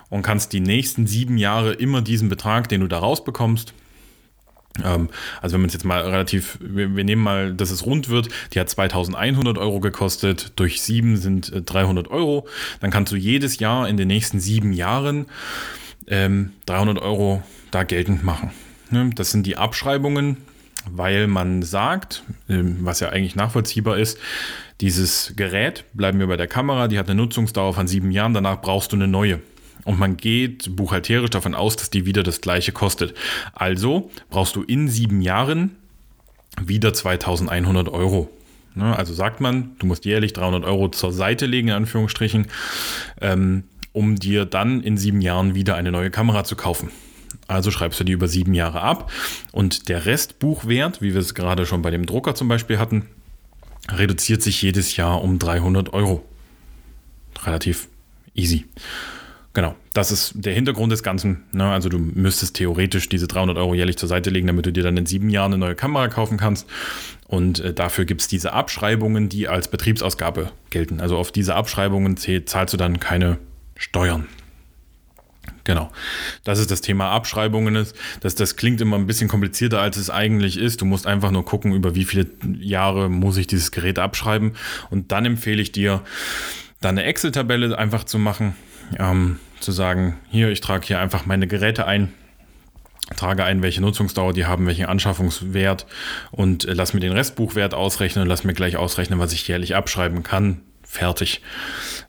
und 0.07 0.21
kannst 0.21 0.53
die 0.53 0.61
nächsten 0.61 1.05
sieben 1.05 1.37
Jahre 1.37 1.73
immer 1.73 2.01
diesen 2.01 2.29
Betrag, 2.29 2.69
den 2.69 2.79
du 2.79 2.87
da 2.87 2.99
rausbekommst, 2.99 3.73
also 4.83 5.53
wenn 5.53 5.61
man 5.61 5.67
es 5.67 5.73
jetzt 5.73 5.85
mal 5.85 6.01
relativ, 6.01 6.57
wir, 6.61 6.95
wir, 6.95 7.03
nehmen 7.03 7.21
mal, 7.21 7.53
dass 7.53 7.71
es 7.71 7.85
rund 7.85 8.09
wird, 8.09 8.29
die 8.53 8.59
hat 8.59 8.69
2100 8.69 9.57
Euro 9.57 9.79
gekostet, 9.79 10.53
durch 10.55 10.81
sieben 10.81 11.17
sind 11.17 11.51
300 11.65 12.07
äh, 12.07 12.09
Euro, 12.09 12.47
dann 12.79 12.91
kannst 12.91 13.11
du 13.11 13.15
jedes 13.15 13.59
Jahr 13.59 13.89
in 13.89 13.97
den 13.97 14.07
nächsten 14.07 14.39
sieben 14.39 14.71
Jahren 14.71 15.25
ähm, 16.07 16.51
300 16.65 16.99
Euro 16.99 17.43
da 17.71 17.83
geltend 17.83 18.23
machen. 18.23 18.51
Ne? 18.89 19.09
Das 19.15 19.31
sind 19.31 19.45
die 19.45 19.57
Abschreibungen, 19.57 20.37
weil 20.89 21.27
man 21.27 21.61
sagt, 21.61 22.23
ähm, 22.47 22.77
was 22.81 22.99
ja 22.99 23.09
eigentlich 23.09 23.35
nachvollziehbar 23.35 23.97
ist, 23.97 24.17
dieses 24.81 25.33
Gerät, 25.35 25.83
bleiben 25.93 26.19
wir 26.19 26.27
bei 26.27 26.37
der 26.37 26.47
Kamera, 26.47 26.87
die 26.87 26.97
hat 26.97 27.09
eine 27.09 27.21
Nutzungsdauer 27.21 27.73
von 27.73 27.87
sieben 27.87 28.11
Jahren, 28.11 28.33
danach 28.33 28.61
brauchst 28.61 28.93
du 28.93 28.95
eine 28.95 29.07
neue. 29.07 29.41
Und 29.85 29.99
man 29.99 30.17
geht 30.17 30.75
buchhalterisch 30.75 31.29
davon 31.29 31.55
aus, 31.55 31.75
dass 31.75 31.89
die 31.89 32.05
wieder 32.05 32.23
das 32.23 32.41
gleiche 32.41 32.71
kostet. 32.71 33.15
Also 33.53 34.11
brauchst 34.29 34.55
du 34.55 34.63
in 34.63 34.89
sieben 34.89 35.21
Jahren 35.21 35.75
wieder 36.61 36.93
2100 36.93 37.89
Euro. 37.89 38.29
Ne, 38.75 38.95
also 38.95 39.13
sagt 39.13 39.41
man, 39.41 39.71
du 39.79 39.87
musst 39.87 40.05
jährlich 40.05 40.33
300 40.33 40.63
Euro 40.63 40.89
zur 40.89 41.11
Seite 41.11 41.45
legen, 41.45 41.69
in 41.69 41.73
Anführungsstrichen, 41.73 42.47
ähm, 43.19 43.63
um 43.93 44.15
dir 44.15 44.45
dann 44.45 44.81
in 44.81 44.97
sieben 44.97 45.21
Jahren 45.21 45.55
wieder 45.55 45.75
eine 45.75 45.91
neue 45.91 46.11
Kamera 46.11 46.43
zu 46.43 46.55
kaufen. 46.55 46.91
Also 47.47 47.71
schreibst 47.71 47.99
du 47.99 48.03
die 48.03 48.11
über 48.11 48.27
sieben 48.27 48.53
Jahre 48.53 48.81
ab 48.81 49.11
und 49.51 49.89
der 49.89 50.05
Restbuchwert, 50.05 51.01
wie 51.01 51.13
wir 51.13 51.21
es 51.21 51.33
gerade 51.33 51.65
schon 51.65 51.81
bei 51.81 51.89
dem 51.89 52.05
Drucker 52.05 52.35
zum 52.35 52.47
Beispiel 52.47 52.77
hatten, 52.77 53.07
reduziert 53.91 54.43
sich 54.43 54.61
jedes 54.61 54.95
Jahr 54.95 55.23
um 55.23 55.39
300 55.39 55.91
Euro. 55.93 56.23
Relativ 57.43 57.87
easy. 58.35 58.65
Genau, 59.53 59.75
das 59.93 60.11
ist 60.11 60.33
der 60.35 60.53
Hintergrund 60.53 60.91
des 60.91 61.01
Ganzen. 61.01 61.43
Ne? 61.51 61.65
Also 61.65 61.89
du 61.89 61.97
müsstest 61.97 62.55
theoretisch 62.55 63.09
diese 63.09 63.27
300 63.27 63.57
Euro 63.57 63.73
jährlich 63.73 63.97
zur 63.97 64.07
Seite 64.07 64.29
legen, 64.29 64.45
damit 64.45 64.67
du 64.67 64.71
dir 64.71 64.83
dann 64.83 64.95
in 64.95 65.07
sieben 65.07 65.29
Jahren 65.29 65.53
eine 65.53 65.59
neue 65.59 65.75
Kamera 65.75 66.07
kaufen 66.07 66.37
kannst. 66.37 66.67
Und 67.27 67.59
äh, 67.59 67.73
dafür 67.73 68.05
gibt 68.05 68.21
es 68.21 68.27
diese 68.27 68.53
Abschreibungen, 68.53 69.27
die 69.27 69.47
als 69.47 69.67
Betriebsausgabe 69.67 70.51
gelten. 70.69 71.01
Also 71.01 71.17
auf 71.17 71.31
diese 71.31 71.55
Abschreibungen 71.55 72.15
zahlst 72.17 72.73
du 72.73 72.77
dann 72.77 72.99
keine 72.99 73.39
Steuern. 73.75 74.27
Genau. 75.63 75.91
Das 76.43 76.59
ist 76.59 76.69
das 76.69 76.81
Thema 76.81 77.09
Abschreibungen. 77.09 77.85
Das, 78.21 78.35
das 78.35 78.55
klingt 78.55 78.81
immer 78.81 78.97
ein 78.97 79.07
bisschen 79.07 79.27
komplizierter, 79.27 79.81
als 79.81 79.97
es 79.97 80.09
eigentlich 80.09 80.57
ist. 80.57 80.81
Du 80.81 80.85
musst 80.85 81.07
einfach 81.07 81.31
nur 81.31 81.45
gucken, 81.45 81.73
über 81.73 81.95
wie 81.95 82.05
viele 82.05 82.27
Jahre 82.59 83.09
muss 83.09 83.37
ich 83.37 83.47
dieses 83.47 83.71
Gerät 83.71 83.99
abschreiben. 83.99 84.53
Und 84.89 85.11
dann 85.11 85.25
empfehle 85.25 85.61
ich 85.61 85.71
dir, 85.71 86.01
da 86.81 86.89
eine 86.89 87.03
Excel-Tabelle 87.03 87.77
einfach 87.77 88.03
zu 88.03 88.17
machen 88.17 88.55
ähm, 88.97 89.39
zu 89.59 89.71
sagen, 89.71 90.17
hier, 90.29 90.49
ich 90.49 90.61
trage 90.61 90.87
hier 90.87 90.99
einfach 90.99 91.25
meine 91.25 91.47
Geräte 91.47 91.85
ein, 91.85 92.13
trage 93.15 93.43
ein, 93.43 93.61
welche 93.61 93.81
Nutzungsdauer 93.81 94.33
die 94.33 94.45
haben, 94.45 94.65
welchen 94.65 94.85
Anschaffungswert 94.85 95.85
und 96.31 96.65
äh, 96.65 96.73
lass 96.73 96.93
mir 96.93 96.99
den 96.99 97.11
Restbuchwert 97.11 97.73
ausrechnen 97.73 98.23
und 98.23 98.29
lass 98.29 98.43
mir 98.43 98.53
gleich 98.53 98.77
ausrechnen, 98.77 99.19
was 99.19 99.33
ich 99.33 99.47
jährlich 99.47 99.75
abschreiben 99.75 100.23
kann. 100.23 100.61
Fertig. 100.83 101.41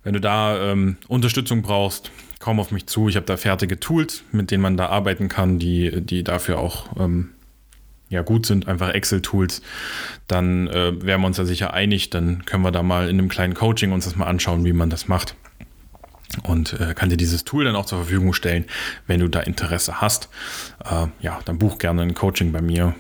Wenn 0.04 0.14
du 0.14 0.20
da 0.20 0.72
ähm, 0.72 0.96
Unterstützung 1.06 1.60
brauchst, 1.60 2.10
komm 2.38 2.60
auf 2.60 2.70
mich 2.70 2.86
zu. 2.86 3.08
Ich 3.08 3.16
habe 3.16 3.26
da 3.26 3.36
fertige 3.36 3.78
Tools, 3.78 4.24
mit 4.32 4.50
denen 4.50 4.62
man 4.62 4.78
da 4.78 4.86
arbeiten 4.86 5.28
kann, 5.28 5.58
die, 5.58 6.00
die 6.00 6.24
dafür 6.24 6.58
auch 6.58 6.98
ähm, 6.98 7.32
ja, 8.10 8.22
gut 8.22 8.44
sind, 8.44 8.68
einfach 8.68 8.90
Excel-Tools. 8.90 9.62
Dann 10.26 10.68
äh, 10.68 11.02
wären 11.02 11.22
wir 11.22 11.26
uns 11.28 11.38
da 11.38 11.44
sicher 11.44 11.72
einig. 11.72 12.10
Dann 12.10 12.44
können 12.44 12.62
wir 12.62 12.72
da 12.72 12.82
mal 12.82 13.08
in 13.08 13.18
einem 13.18 13.28
kleinen 13.28 13.54
Coaching 13.54 13.92
uns 13.92 14.04
das 14.04 14.16
mal 14.16 14.26
anschauen, 14.26 14.64
wie 14.64 14.72
man 14.72 14.90
das 14.90 15.08
macht 15.08 15.34
und 16.44 16.78
äh, 16.80 16.94
kann 16.94 17.08
dir 17.08 17.16
dieses 17.16 17.44
Tool 17.44 17.64
dann 17.64 17.76
auch 17.76 17.86
zur 17.86 17.98
Verfügung 17.98 18.32
stellen, 18.32 18.64
wenn 19.06 19.20
du 19.20 19.28
da 19.28 19.40
Interesse 19.40 20.00
hast. 20.00 20.28
Äh, 20.84 21.06
ja, 21.20 21.40
dann 21.44 21.58
buch 21.58 21.78
gerne 21.78 22.02
ein 22.02 22.14
Coaching 22.14 22.52
bei 22.52 22.60
mir. 22.60 22.94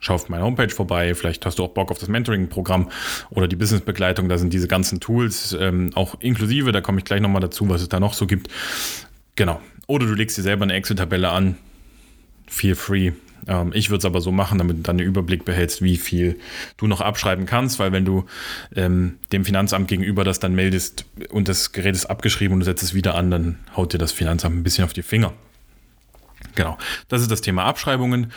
Schau 0.00 0.14
auf 0.14 0.28
meiner 0.28 0.44
Homepage 0.44 0.68
vorbei. 0.68 1.14
Vielleicht 1.14 1.46
hast 1.46 1.58
du 1.58 1.64
auch 1.64 1.70
Bock 1.70 1.90
auf 1.90 1.98
das 1.98 2.08
Mentoring-Programm 2.08 2.90
oder 3.30 3.48
die 3.48 3.56
Business-Begleitung. 3.56 4.28
Da 4.28 4.38
sind 4.38 4.52
diese 4.52 4.68
ganzen 4.68 5.00
Tools 5.00 5.56
ähm, 5.58 5.92
auch 5.94 6.16
inklusive. 6.20 6.72
Da 6.72 6.80
komme 6.80 6.98
ich 6.98 7.04
gleich 7.04 7.20
nochmal 7.20 7.40
dazu, 7.40 7.68
was 7.68 7.80
es 7.80 7.88
da 7.88 8.00
noch 8.00 8.12
so 8.12 8.26
gibt. 8.26 8.48
Genau. 9.36 9.60
Oder 9.86 10.06
du 10.06 10.14
legst 10.14 10.36
dir 10.36 10.42
selber 10.42 10.64
eine 10.64 10.74
Excel-Tabelle 10.74 11.30
an. 11.30 11.56
Feel 12.46 12.74
free. 12.74 13.12
Ähm, 13.46 13.72
ich 13.74 13.90
würde 13.90 13.98
es 13.98 14.04
aber 14.04 14.20
so 14.20 14.32
machen, 14.32 14.58
damit 14.58 14.78
du 14.78 14.82
dann 14.82 14.98
einen 14.98 15.06
Überblick 15.06 15.44
behältst, 15.44 15.82
wie 15.82 15.96
viel 15.96 16.38
du 16.76 16.86
noch 16.86 17.00
abschreiben 17.00 17.46
kannst, 17.46 17.78
weil 17.78 17.92
wenn 17.92 18.04
du 18.04 18.24
ähm, 18.74 19.18
dem 19.32 19.44
Finanzamt 19.44 19.88
gegenüber 19.88 20.24
das 20.24 20.40
dann 20.40 20.54
meldest 20.54 21.04
und 21.30 21.48
das 21.48 21.72
Gerät 21.72 21.94
ist 21.94 22.06
abgeschrieben 22.06 22.54
und 22.54 22.60
du 22.60 22.64
setzt 22.64 22.82
es 22.82 22.94
wieder 22.94 23.14
an, 23.14 23.30
dann 23.30 23.58
haut 23.76 23.92
dir 23.92 23.98
das 23.98 24.12
Finanzamt 24.12 24.56
ein 24.56 24.62
bisschen 24.62 24.84
auf 24.84 24.92
die 24.92 25.02
Finger. 25.02 25.32
Genau, 26.54 26.78
das 27.08 27.22
ist 27.22 27.30
das 27.30 27.40
Thema 27.40 27.64
Abschreibungen. 27.64 28.32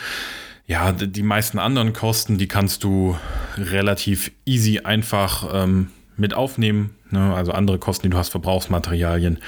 Ja, 0.66 0.92
die 0.92 1.24
meisten 1.24 1.60
anderen 1.60 1.94
Kosten, 1.94 2.38
die 2.38 2.48
kannst 2.48 2.84
du 2.84 3.16
relativ 3.58 4.32
easy 4.46 4.80
einfach 4.80 5.48
ähm, 5.54 5.92
mit 6.18 6.34
aufnehmen. 6.34 6.96
Ne? 7.10 7.34
Also 7.34 7.54
andere 7.54 7.80
Kosten, 7.80 8.04
die 8.04 8.10
du 8.10 8.18
hast, 8.18 8.30
Verbrauchsmaterialien, 8.30 9.40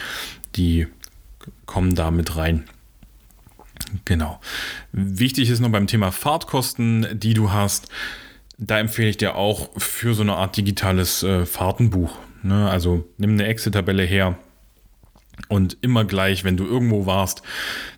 die 0.55 0.87
kommen 1.65 1.95
da 1.95 2.09
mit 2.11 2.37
rein. 2.37 2.63
Genau. 4.09 4.39
Wichtig 4.91 5.51
ist 5.51 5.59
noch 5.59 5.69
beim 5.69 5.85
Thema 5.85 6.11
Fahrtkosten, 6.11 7.05
die 7.13 7.35
du 7.35 7.51
hast. 7.51 7.89
Da 8.57 8.79
empfehle 8.79 9.07
ich 9.07 9.17
dir 9.17 9.35
auch 9.35 9.69
für 9.77 10.15
so 10.15 10.23
eine 10.23 10.33
Art 10.33 10.57
digitales 10.57 11.21
äh, 11.21 11.45
Fahrtenbuch. 11.45 12.17
Ne? 12.41 12.67
Also 12.67 13.07
nimm 13.17 13.33
eine 13.33 13.45
Excel-Tabelle 13.45 14.01
her, 14.01 14.35
und 15.47 15.77
immer 15.81 16.05
gleich, 16.05 16.43
wenn 16.43 16.57
du 16.57 16.65
irgendwo 16.65 17.05
warst, 17.05 17.41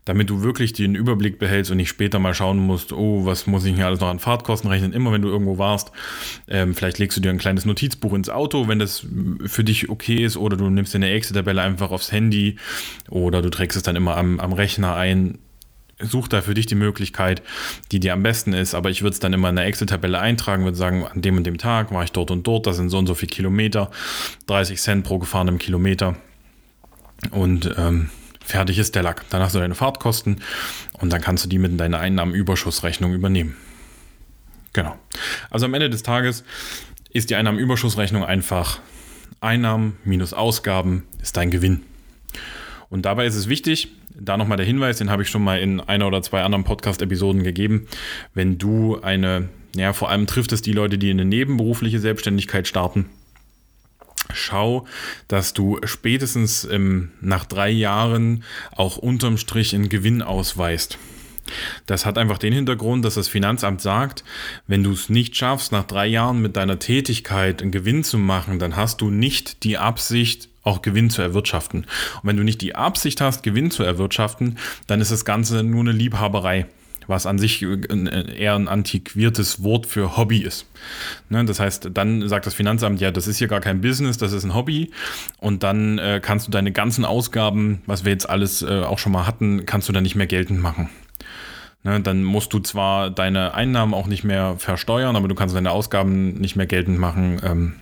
damit 0.06 0.30
du 0.30 0.44
wirklich 0.44 0.74
den 0.74 0.96
Überblick 0.96 1.39
behältst 1.39 1.72
und 1.72 1.77
nicht 1.77 1.89
später 1.89 2.20
mal 2.20 2.34
schauen 2.34 2.60
musst, 2.60 2.94
oh, 2.94 3.25
was 3.25 3.48
muss 3.48 3.65
ich 3.65 3.75
hier 3.75 3.88
alles 3.88 4.00
noch 4.00 4.10
an 4.10 4.20
Fahrtkosten 4.20 4.70
rechnen, 4.70 4.94
immer 4.94 5.12
wenn 5.12 5.22
du 5.22 5.30
irgendwo 5.30 5.58
warst, 5.58 5.91
ähm, 6.48 6.75
vielleicht 6.75 7.00
legst 7.00 7.18
du 7.18 7.22
dir 7.22 7.30
ein 7.30 7.39
kleines 7.39 7.65
Notizbuch 7.65 8.13
ins 8.13 8.30
Auto, 8.30 8.68
wenn 8.68 8.80
das 8.80 9.06
für 9.46 9.63
dich 9.63 9.89
okay 9.89 10.24
ist, 10.24 10.38
oder 10.38 10.56
du 10.56 10.70
nimmst 10.70 10.94
dir 10.94 11.00
eine 11.00 11.12
Excel-Tabelle 11.12 11.62
einfach 11.62 11.91
aufs 11.91 12.12
Handy 12.12 12.58
oder 13.10 13.41
du 13.41 13.50
trägst 13.50 13.77
es 13.77 13.84
dann 13.84 13.96
immer 13.96 14.18
am, 14.18 14.39
am 14.39 14.53
Rechner 14.53 14.96
ein 14.96 15.39
such 16.03 16.27
da 16.27 16.41
für 16.41 16.53
dich 16.53 16.65
die 16.65 16.75
Möglichkeit, 16.75 17.41
die 17.91 18.00
dir 18.00 18.13
am 18.13 18.24
besten 18.24 18.53
ist. 18.53 18.75
Aber 18.75 18.89
ich 18.89 19.01
würde 19.01 19.13
es 19.13 19.20
dann 19.20 19.34
immer 19.34 19.50
in 19.50 19.55
der 19.55 19.65
Excel-Tabelle 19.65 20.20
eintragen, 20.20 20.63
würde 20.63 20.77
sagen, 20.77 21.05
an 21.05 21.22
dem 21.22 21.38
und 21.38 21.43
dem 21.43 21.58
Tag 21.58 21.91
war 21.91 22.03
ich 22.03 22.12
dort 22.12 22.31
und 22.31 22.46
dort, 22.46 22.67
das 22.67 22.77
sind 22.77 22.89
so 22.89 22.98
und 22.98 23.08
so 23.08 23.15
viele 23.15 23.29
Kilometer, 23.29 23.91
30 24.48 24.79
Cent 24.81 25.03
pro 25.03 25.20
gefahrenem 25.20 25.58
Kilometer. 25.58 26.15
Und 27.31 27.74
ähm, 27.77 28.10
fertig 28.43 28.79
ist 28.79 28.96
der 28.96 29.03
Lack. 29.03 29.29
Dann 29.29 29.41
hast 29.41 29.55
du 29.55 29.60
deine 29.60 29.75
Fahrtkosten 29.75 30.41
und 31.00 31.12
dann 31.12 31.22
kannst 31.22 31.46
du 31.46 31.50
die 31.50 31.60
mit 31.60 31.72
in 31.72 31.77
deine 31.77 32.00
Einnahmenüberschussrechnung 32.00 33.13
übernehmen. 33.13 33.55
Genau. 34.74 34.96
Also 35.50 35.65
am 35.65 35.74
Ende 35.74 35.89
des 35.89 36.03
Tages 36.03 36.43
ist 37.10 37.29
die 37.29 37.36
Einnahmenüberschussrechnung 37.36 38.24
einfach 38.24 38.79
Einnahmen 39.41 39.98
minus 40.05 40.34
Ausgaben 40.34 41.03
ist 41.22 41.36
dein 41.36 41.50
Gewinn. 41.50 41.81
Und 42.89 43.05
dabei 43.05 43.25
ist 43.25 43.36
es 43.36 43.50
wichtig, 43.50 43.89
da 44.20 44.38
nochmal 44.38 44.58
der 44.58 44.65
Hinweis, 44.65 44.98
den 44.98 45.10
habe 45.10 45.24
ich 45.24 45.30
schon 45.30 45.44
mal 45.44 45.60
in 45.60 45.80
einer 45.80 46.08
oder 46.08 46.22
zwei 46.22 46.44
anderen 46.44 46.63
Podcast-Episoden 46.63 47.44
gegeben. 47.44 47.88
Wenn 48.34 48.58
du 48.58 49.00
eine, 49.01 49.50
ja, 49.75 49.94
vor 49.94 50.10
allem 50.10 50.27
trifft 50.27 50.51
es 50.51 50.62
die 50.62 50.74
Leute, 50.74 50.98
die 50.98 51.10
eine 51.10 51.25
nebenberufliche 51.25 52.00
Selbstständigkeit 52.00 52.68
starten. 52.68 53.06
Schau, 54.34 54.86
dass 55.27 55.53
du 55.53 55.80
spätestens 55.84 56.63
ähm, 56.63 57.12
nach 57.20 57.46
drei 57.46 57.70
Jahren 57.70 58.44
auch 58.72 58.98
unterm 58.98 59.38
Strich 59.38 59.75
einen 59.75 59.89
Gewinn 59.89 60.22
ausweist. 60.22 60.98
Das 61.86 62.05
hat 62.05 62.17
einfach 62.17 62.38
den 62.38 62.53
Hintergrund, 62.53 63.05
dass 63.05 63.15
das 63.15 63.27
Finanzamt 63.27 63.81
sagt, 63.81 64.24
wenn 64.67 64.84
du 64.84 64.91
es 64.91 65.10
nicht 65.10 65.36
schaffst, 65.36 65.72
nach 65.72 65.86
drei 65.86 66.08
Jahren 66.08 66.41
mit 66.41 66.55
deiner 66.55 66.79
Tätigkeit 66.79 67.62
einen 67.62 67.72
Gewinn 67.72 68.03
zu 68.03 68.17
machen, 68.17 68.60
dann 68.60 68.75
hast 68.75 69.01
du 69.01 69.10
nicht 69.10 69.63
die 69.63 69.77
Absicht, 69.77 70.50
auch 70.63 70.81
Gewinn 70.81 71.10
zu 71.10 71.22
erwirtschaften. 71.22 71.81
Und 71.81 72.24
wenn 72.24 72.38
du 72.38 72.43
nicht 72.43 72.62
die 72.62 72.75
Absicht 72.75 73.20
hast, 73.22 73.41
Gewinn 73.41 73.72
zu 73.72 73.84
erwirtschaften, 73.84 74.58
dann 74.88 75.01
ist 75.01 75.12
das 75.12 75.25
Ganze 75.25 75.63
nur 75.63 75.81
eine 75.81 75.91
Liebhaberei 75.91 76.67
was 77.08 77.25
an 77.25 77.38
sich 77.38 77.63
eher 77.63 78.55
ein 78.55 78.67
antiquiertes 78.67 79.63
Wort 79.63 79.86
für 79.86 80.17
Hobby 80.17 80.39
ist. 80.39 80.65
Ne, 81.29 81.46
das 81.46 81.60
heißt, 81.60 81.89
dann 81.93 82.27
sagt 82.27 82.46
das 82.46 82.53
Finanzamt, 82.53 83.00
ja, 83.01 83.12
das 83.12 83.27
ist 83.27 83.38
hier 83.38 83.48
gar 83.48 83.60
kein 83.60 83.81
Business, 83.81 84.17
das 84.17 84.34
ist 84.34 84.43
ein 84.43 84.55
Hobby. 84.55 84.91
Und 85.38 85.63
dann 85.63 85.98
äh, 85.98 86.20
kannst 86.24 86.48
du 86.48 86.51
deine 86.51 86.72
ganzen 86.72 87.05
Ausgaben, 87.05 87.81
was 87.86 88.05
wir 88.05 88.12
jetzt 88.12 88.29
alles 88.29 88.62
äh, 88.62 88.81
auch 88.81 89.00
schon 89.00 89.12
mal 89.12 89.27
hatten, 89.27 89.65
kannst 89.65 89.89
du 89.89 89.93
dann 89.93 90.03
nicht 90.03 90.15
mehr 90.15 90.27
geltend 90.27 90.62
machen. 90.62 90.89
Ne, 91.83 92.00
dann 92.00 92.23
musst 92.23 92.53
du 92.53 92.59
zwar 92.59 93.09
deine 93.09 93.55
Einnahmen 93.55 93.93
auch 93.93 94.05
nicht 94.05 94.23
mehr 94.23 94.55
versteuern, 94.57 95.15
aber 95.15 95.27
du 95.27 95.35
kannst 95.35 95.55
deine 95.55 95.71
Ausgaben 95.71 96.35
nicht 96.35 96.55
mehr 96.55 96.67
geltend 96.67 97.00
machen. 97.00 97.41
Ähm, 97.43 97.73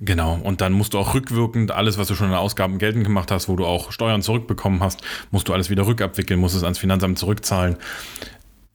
Genau, 0.00 0.34
und 0.34 0.60
dann 0.60 0.72
musst 0.72 0.92
du 0.92 0.98
auch 0.98 1.14
rückwirkend 1.14 1.70
alles, 1.70 1.98
was 1.98 2.08
du 2.08 2.14
schon 2.14 2.28
an 2.28 2.34
Ausgaben 2.34 2.78
geltend 2.78 3.04
gemacht 3.04 3.30
hast, 3.30 3.48
wo 3.48 3.56
du 3.56 3.64
auch 3.64 3.92
Steuern 3.92 4.22
zurückbekommen 4.22 4.80
hast, 4.80 5.02
musst 5.30 5.48
du 5.48 5.52
alles 5.52 5.70
wieder 5.70 5.86
rückabwickeln, 5.86 6.40
musst 6.40 6.56
es 6.56 6.64
ans 6.64 6.78
Finanzamt 6.78 7.18
zurückzahlen. 7.18 7.76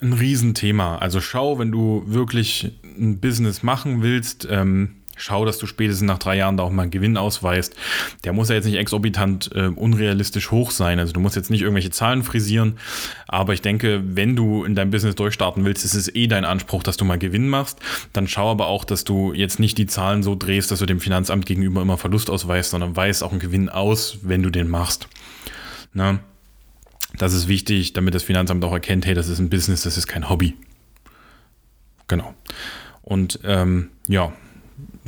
ein 0.01 0.13
Riesenthema. 0.13 0.97
Also 0.97 1.19
schau, 1.19 1.59
wenn 1.59 1.71
du 1.71 2.03
wirklich 2.05 2.71
ein 2.83 3.19
Business 3.19 3.63
machen 3.63 4.01
willst, 4.01 4.47
ähm, 4.49 4.95
schau, 5.19 5.45
dass 5.45 5.57
du 5.57 5.67
spätestens 5.67 6.07
nach 6.07 6.17
drei 6.17 6.37
Jahren 6.37 6.57
da 6.57 6.63
auch 6.63 6.71
mal 6.71 6.83
einen 6.83 6.91
Gewinn 6.91 7.17
ausweist. 7.17 7.75
Der 8.23 8.33
muss 8.33 8.49
ja 8.49 8.55
jetzt 8.55 8.65
nicht 8.65 8.77
exorbitant 8.77 9.51
äh, 9.53 9.67
unrealistisch 9.67 10.51
hoch 10.51 10.71
sein. 10.71 10.99
Also 10.99 11.13
du 11.13 11.19
musst 11.19 11.35
jetzt 11.35 11.49
nicht 11.49 11.61
irgendwelche 11.61 11.91
Zahlen 11.91 12.23
frisieren. 12.23 12.77
Aber 13.27 13.53
ich 13.53 13.61
denke, 13.61 14.01
wenn 14.03 14.35
du 14.35 14.63
in 14.63 14.75
deinem 14.75 14.91
Business 14.91 15.15
durchstarten 15.15 15.65
willst, 15.65 15.85
ist 15.85 15.93
es 15.93 16.13
eh 16.15 16.27
dein 16.27 16.45
Anspruch, 16.45 16.83
dass 16.83 16.97
du 16.97 17.05
mal 17.05 17.19
Gewinn 17.19 17.49
machst. 17.49 17.79
Dann 18.13 18.27
schau 18.27 18.49
aber 18.49 18.67
auch, 18.67 18.85
dass 18.85 19.03
du 19.03 19.33
jetzt 19.33 19.59
nicht 19.59 19.77
die 19.77 19.87
Zahlen 19.87 20.23
so 20.23 20.35
drehst, 20.35 20.71
dass 20.71 20.79
du 20.79 20.85
dem 20.85 20.99
Finanzamt 20.99 21.45
gegenüber 21.45 21.81
immer 21.81 21.97
Verlust 21.97 22.29
ausweist, 22.29 22.71
sondern 22.71 22.95
weist 22.95 23.23
auch 23.23 23.31
einen 23.31 23.39
Gewinn 23.39 23.69
aus, 23.69 24.19
wenn 24.21 24.41
du 24.41 24.49
den 24.49 24.69
machst. 24.69 25.07
Na? 25.93 26.19
Das 27.17 27.33
ist 27.33 27.47
wichtig, 27.47 27.93
damit 27.93 28.13
das 28.13 28.23
Finanzamt 28.23 28.63
auch 28.63 28.71
erkennt, 28.71 29.05
hey, 29.05 29.15
das 29.15 29.27
ist 29.27 29.39
ein 29.39 29.49
Business, 29.49 29.81
das 29.81 29.97
ist 29.97 30.07
kein 30.07 30.29
Hobby. 30.29 30.55
Genau. 32.07 32.33
Und 33.01 33.39
ähm, 33.43 33.89
ja, 34.07 34.31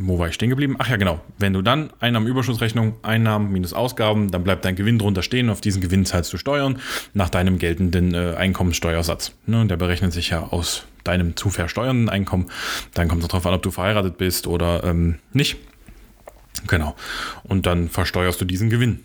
wo 0.03 0.20
war 0.20 0.27
ich 0.27 0.36
stehen 0.36 0.50
geblieben? 0.50 0.75
Ach 0.79 0.89
ja, 0.89 0.98
genau. 0.98 1.22
Wenn 1.38 1.53
du 1.53 1.62
dann 1.62 1.91
Einnahmenüberschussrechnung, 2.00 2.96
Einnahmen 3.01 3.51
minus 3.51 3.74
Ausgaben, 3.74 4.31
dann 4.31 4.43
bleibt 4.43 4.65
dein 4.65 4.75
Gewinn 4.75 5.00
drunter 5.00 5.22
stehen. 5.22 5.50
Auf 5.50 5.62
diesen 5.62 5.81
Gewinn 5.81 6.05
zahlst 6.05 6.31
du 6.34 6.38
Steuern 6.38 6.79
nach 7.13 7.29
deinem 7.29 7.58
geltenden 7.58 8.13
äh, 8.13 8.36
Einkommenssteuersatz. 8.36 9.34
Ne, 9.46 9.65
der 9.65 9.77
berechnet 9.77 10.13
sich 10.13 10.29
ja 10.29 10.43
aus 10.43 10.84
deinem 11.03 11.36
zu 11.36 11.50
versteuernden 11.50 12.10
Einkommen. 12.10 12.48
Dann 12.93 13.08
kommt 13.08 13.22
es 13.24 13.27
darauf 13.27 13.46
an, 13.46 13.53
ob 13.53 13.62
du 13.62 13.72
verheiratet 13.72 14.17
bist 14.17 14.48
oder 14.48 14.84
ähm, 14.84 15.20
nicht. 15.34 15.58
Genau. 16.67 16.96
Und 17.43 17.65
dann 17.65 17.89
versteuerst 17.89 18.39
du 18.41 18.46
diesen 18.46 18.70
Gewinn. 18.70 19.03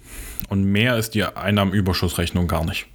Und 0.48 0.64
mehr 0.64 0.96
ist 0.96 1.10
die 1.10 1.24
Einnahmenüberschussrechnung 1.24 2.48
gar 2.48 2.64
nicht. 2.64 2.86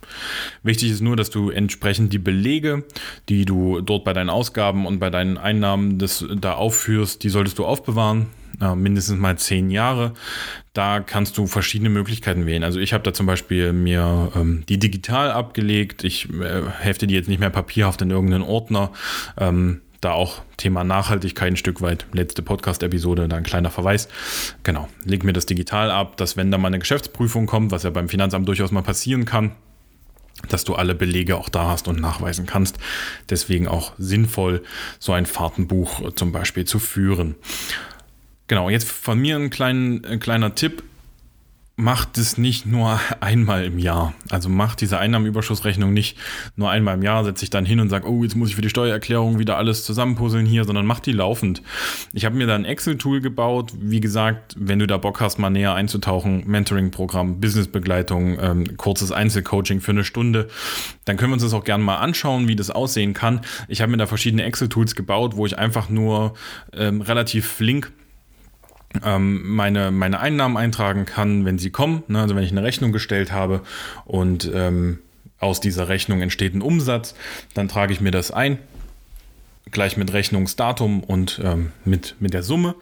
Wichtig 0.64 0.92
ist 0.92 1.02
nur, 1.02 1.16
dass 1.16 1.30
du 1.30 1.50
entsprechend 1.50 2.14
die 2.14 2.20
Belege, 2.20 2.84
die 3.30 3.46
du 3.46 3.82
dort 3.82 4.04
bei 4.04 4.14
deinen 4.14 4.30
Ausgaben 4.30 4.86
und 4.86 5.00
bei 5.00 5.10
deinen 5.10 5.38
Einnahmen 5.38 5.98
das, 5.98 6.26
da 6.40 6.54
aufführst, 6.54 7.24
die 7.24 7.30
solltest 7.30 7.60
du 7.60 7.66
aufbewahren. 7.66 8.28
Äh, 8.62 8.76
mindestens 8.76 9.20
mal 9.20 9.38
zehn 9.38 9.72
Jahre. 9.72 10.14
Da 10.74 11.00
kannst 11.00 11.38
du 11.38 11.48
verschiedene 11.48 11.90
Möglichkeiten 11.90 12.46
wählen. 12.46 12.64
Also 12.64 12.80
ich 12.80 12.94
habe 12.94 13.04
da 13.04 13.14
zum 13.14 13.26
Beispiel 13.26 13.74
mir 13.74 14.32
ähm, 14.36 14.64
die 14.70 14.78
digital 14.78 15.32
abgelegt. 15.32 16.04
Ich 16.04 16.30
äh, 16.30 16.62
hefte 16.80 17.08
die 17.08 17.16
jetzt 17.16 17.28
nicht 17.28 17.40
mehr 17.40 17.50
papierhaft 17.50 18.02
in 18.02 18.12
irgendeinen 18.12 18.44
Ordner. 18.44 18.92
Ähm, 19.38 19.82
da 20.02 20.14
auch 20.14 20.42
Thema 20.58 20.84
Nachhaltigkeit 20.84 21.54
ein 21.54 21.58
Stück 21.58 21.82
weit. 21.82 22.08
Letzte 22.12 22.42
Podcast-Episode, 22.42 23.28
da 23.28 23.38
ein 23.38 23.44
kleiner 23.44 23.70
Verweis. 23.70 24.08
Genau, 24.64 24.90
leg 25.06 25.24
mir 25.24 25.34
das 25.34 25.46
digital 25.46 25.92
ab, 25.92 26.18
dass 26.18 26.36
wenn 26.36 26.52
da 26.52 26.58
mal 26.58 26.68
eine 26.68 26.80
Geschäftsprüfung 26.80 27.46
kommt, 27.46 27.72
was 27.72 27.84
ja 27.84 27.92
beim 27.92 28.10
Finanzamt 28.10 28.48
durchaus 28.48 28.72
mal 28.72 28.82
passieren 28.82 29.26
kann, 29.26 29.52
dass 30.50 30.64
du 30.64 30.74
alle 30.74 30.96
Belege 30.96 31.38
auch 31.38 31.50
da 31.50 31.70
hast 31.70 31.88
und 31.88 32.02
nachweisen 32.02 32.48
kannst. 32.48 32.78
Deswegen 33.30 33.68
auch 33.68 33.94
sinnvoll, 34.00 34.64
so 34.98 35.14
ein 35.14 35.28
Fahrtenbuch 35.28 36.14
zum 36.16 36.32
Beispiel 36.32 36.66
zu 36.66 36.80
führen. 36.80 37.36
Genau, 38.48 38.70
jetzt 38.70 38.90
von 38.90 39.20
mir 39.20 39.36
ein, 39.36 39.52
klein, 39.52 40.04
ein 40.04 40.20
kleiner 40.20 40.56
Tipp 40.56 40.84
macht 41.82 42.20
es 42.20 42.38
nicht 42.38 42.66
nur 42.66 43.00
einmal 43.20 43.66
im 43.66 43.80
Jahr. 43.80 44.14
Also 44.30 44.50
macht 44.50 44.82
diese 44.82 45.00
Einnahmenüberschussrechnung 45.00 45.92
nicht 45.92 46.18
nur 46.56 46.70
einmal 46.70 46.96
im 46.96 47.02
Jahr, 47.02 47.24
setzt 47.24 47.40
sich 47.40 47.50
dann 47.50 47.66
hin 47.66 47.80
und 47.80 47.90
sagt, 47.90 48.06
oh, 48.06 48.24
jetzt 48.24 48.36
muss 48.36 48.50
ich 48.50 48.56
für 48.56 48.62
die 48.62 48.70
Steuererklärung 48.70 49.40
wieder 49.40 49.58
alles 49.58 49.84
zusammenpuzzeln 49.84 50.46
hier, 50.46 50.64
sondern 50.64 50.86
macht 50.86 51.08
die 51.08 51.12
laufend. 51.12 51.64
Ich 52.14 52.24
habe 52.26 52.36
mir 52.36 52.46
da 52.46 52.56
ein 52.56 52.66
Excel-Tool 52.66 53.20
gebaut. 53.20 53.74
Wie 53.80 54.00
gesagt, 54.00 54.56
wenn 54.58 54.80
du 54.80 54.86
da 54.86 54.98
Bock 54.98 55.20
hast, 55.20 55.40
mal 55.40 55.50
näher 55.50 55.74
einzutauchen, 55.74 56.44
Mentoring-Programm, 56.46 57.42
Businessbegleitung, 57.42 58.38
ähm, 58.40 58.78
kurzes 58.78 59.12
Einzelcoaching 59.12 59.82
für 59.82 59.92
eine 59.92 60.04
Stunde, 60.04 60.48
dann 61.06 61.18
können 61.18 61.32
wir 61.32 61.36
uns 61.36 61.44
das 61.44 61.54
auch 61.54 61.64
gerne 61.64 61.84
mal 61.84 61.98
anschauen, 61.98 62.48
wie 62.48 62.56
das 62.56 62.70
aussehen 62.70 63.14
kann. 63.14 63.42
Ich 63.68 63.82
habe 63.82 63.92
mir 63.92 63.98
da 63.98 64.06
verschiedene 64.06 64.44
Excel-Tools 64.44 64.96
gebaut, 64.96 65.36
wo 65.36 65.48
ich 65.48 65.58
einfach 65.58 65.90
nur 65.90 66.36
ähm, 66.74 67.02
relativ 67.02 67.48
flink 67.48 67.92
meine, 69.04 69.92
meine 69.92 70.20
Einnahmen 70.20 70.58
eintragen 70.58 71.06
kann, 71.06 71.46
wenn 71.46 71.58
sie 71.58 71.70
kommen. 71.70 72.04
Ne? 72.08 72.22
Also 72.22 72.36
wenn 72.36 72.44
ich 72.44 72.52
eine 72.52 72.64
Rechnung 72.64 72.92
gestellt 72.92 73.32
habe 73.32 73.62
und 74.06 74.50
ähm, 74.54 75.00
aus 75.40 75.60
dieser 75.60 75.90
Rechnung 75.90 76.22
entsteht 76.22 76.54
ein 76.54 76.62
Umsatz, 76.62 77.16
dann 77.54 77.68
trage 77.68 77.94
ich 77.94 78.02
mir 78.02 78.12
das 78.12 78.32
ein, 78.32 78.60
gleich 79.72 79.98
mit 79.98 80.14
Rechnungsdatum 80.14 81.04
und 81.04 81.42
ähm, 81.44 81.72
mit, 81.84 82.16
mit 82.20 82.34
der 82.34 82.44
Summe. 82.44 82.76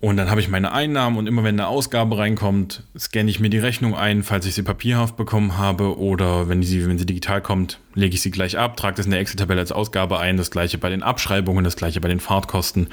Und 0.00 0.16
dann 0.16 0.30
habe 0.30 0.40
ich 0.40 0.48
meine 0.48 0.70
Einnahmen 0.70 1.16
und 1.16 1.26
immer 1.26 1.42
wenn 1.42 1.56
eine 1.56 1.66
Ausgabe 1.66 2.18
reinkommt, 2.18 2.84
scanne 2.96 3.28
ich 3.28 3.40
mir 3.40 3.50
die 3.50 3.58
Rechnung 3.58 3.96
ein, 3.96 4.22
falls 4.22 4.46
ich 4.46 4.54
sie 4.54 4.62
papierhaft 4.62 5.16
bekommen 5.16 5.58
habe 5.58 5.98
oder 5.98 6.48
wenn 6.48 6.62
sie, 6.62 6.86
wenn 6.86 6.98
sie 6.98 7.06
digital 7.06 7.42
kommt, 7.42 7.80
lege 7.94 8.14
ich 8.14 8.22
sie 8.22 8.30
gleich 8.30 8.56
ab, 8.56 8.76
trage 8.76 8.96
das 8.96 9.06
in 9.06 9.10
der 9.10 9.20
Excel-Tabelle 9.20 9.60
als 9.60 9.72
Ausgabe 9.72 10.20
ein, 10.20 10.36
das 10.36 10.52
gleiche 10.52 10.78
bei 10.78 10.88
den 10.88 11.02
Abschreibungen, 11.02 11.64
das 11.64 11.74
gleiche 11.74 12.00
bei 12.00 12.08
den 12.08 12.20
Fahrtkosten. 12.20 12.88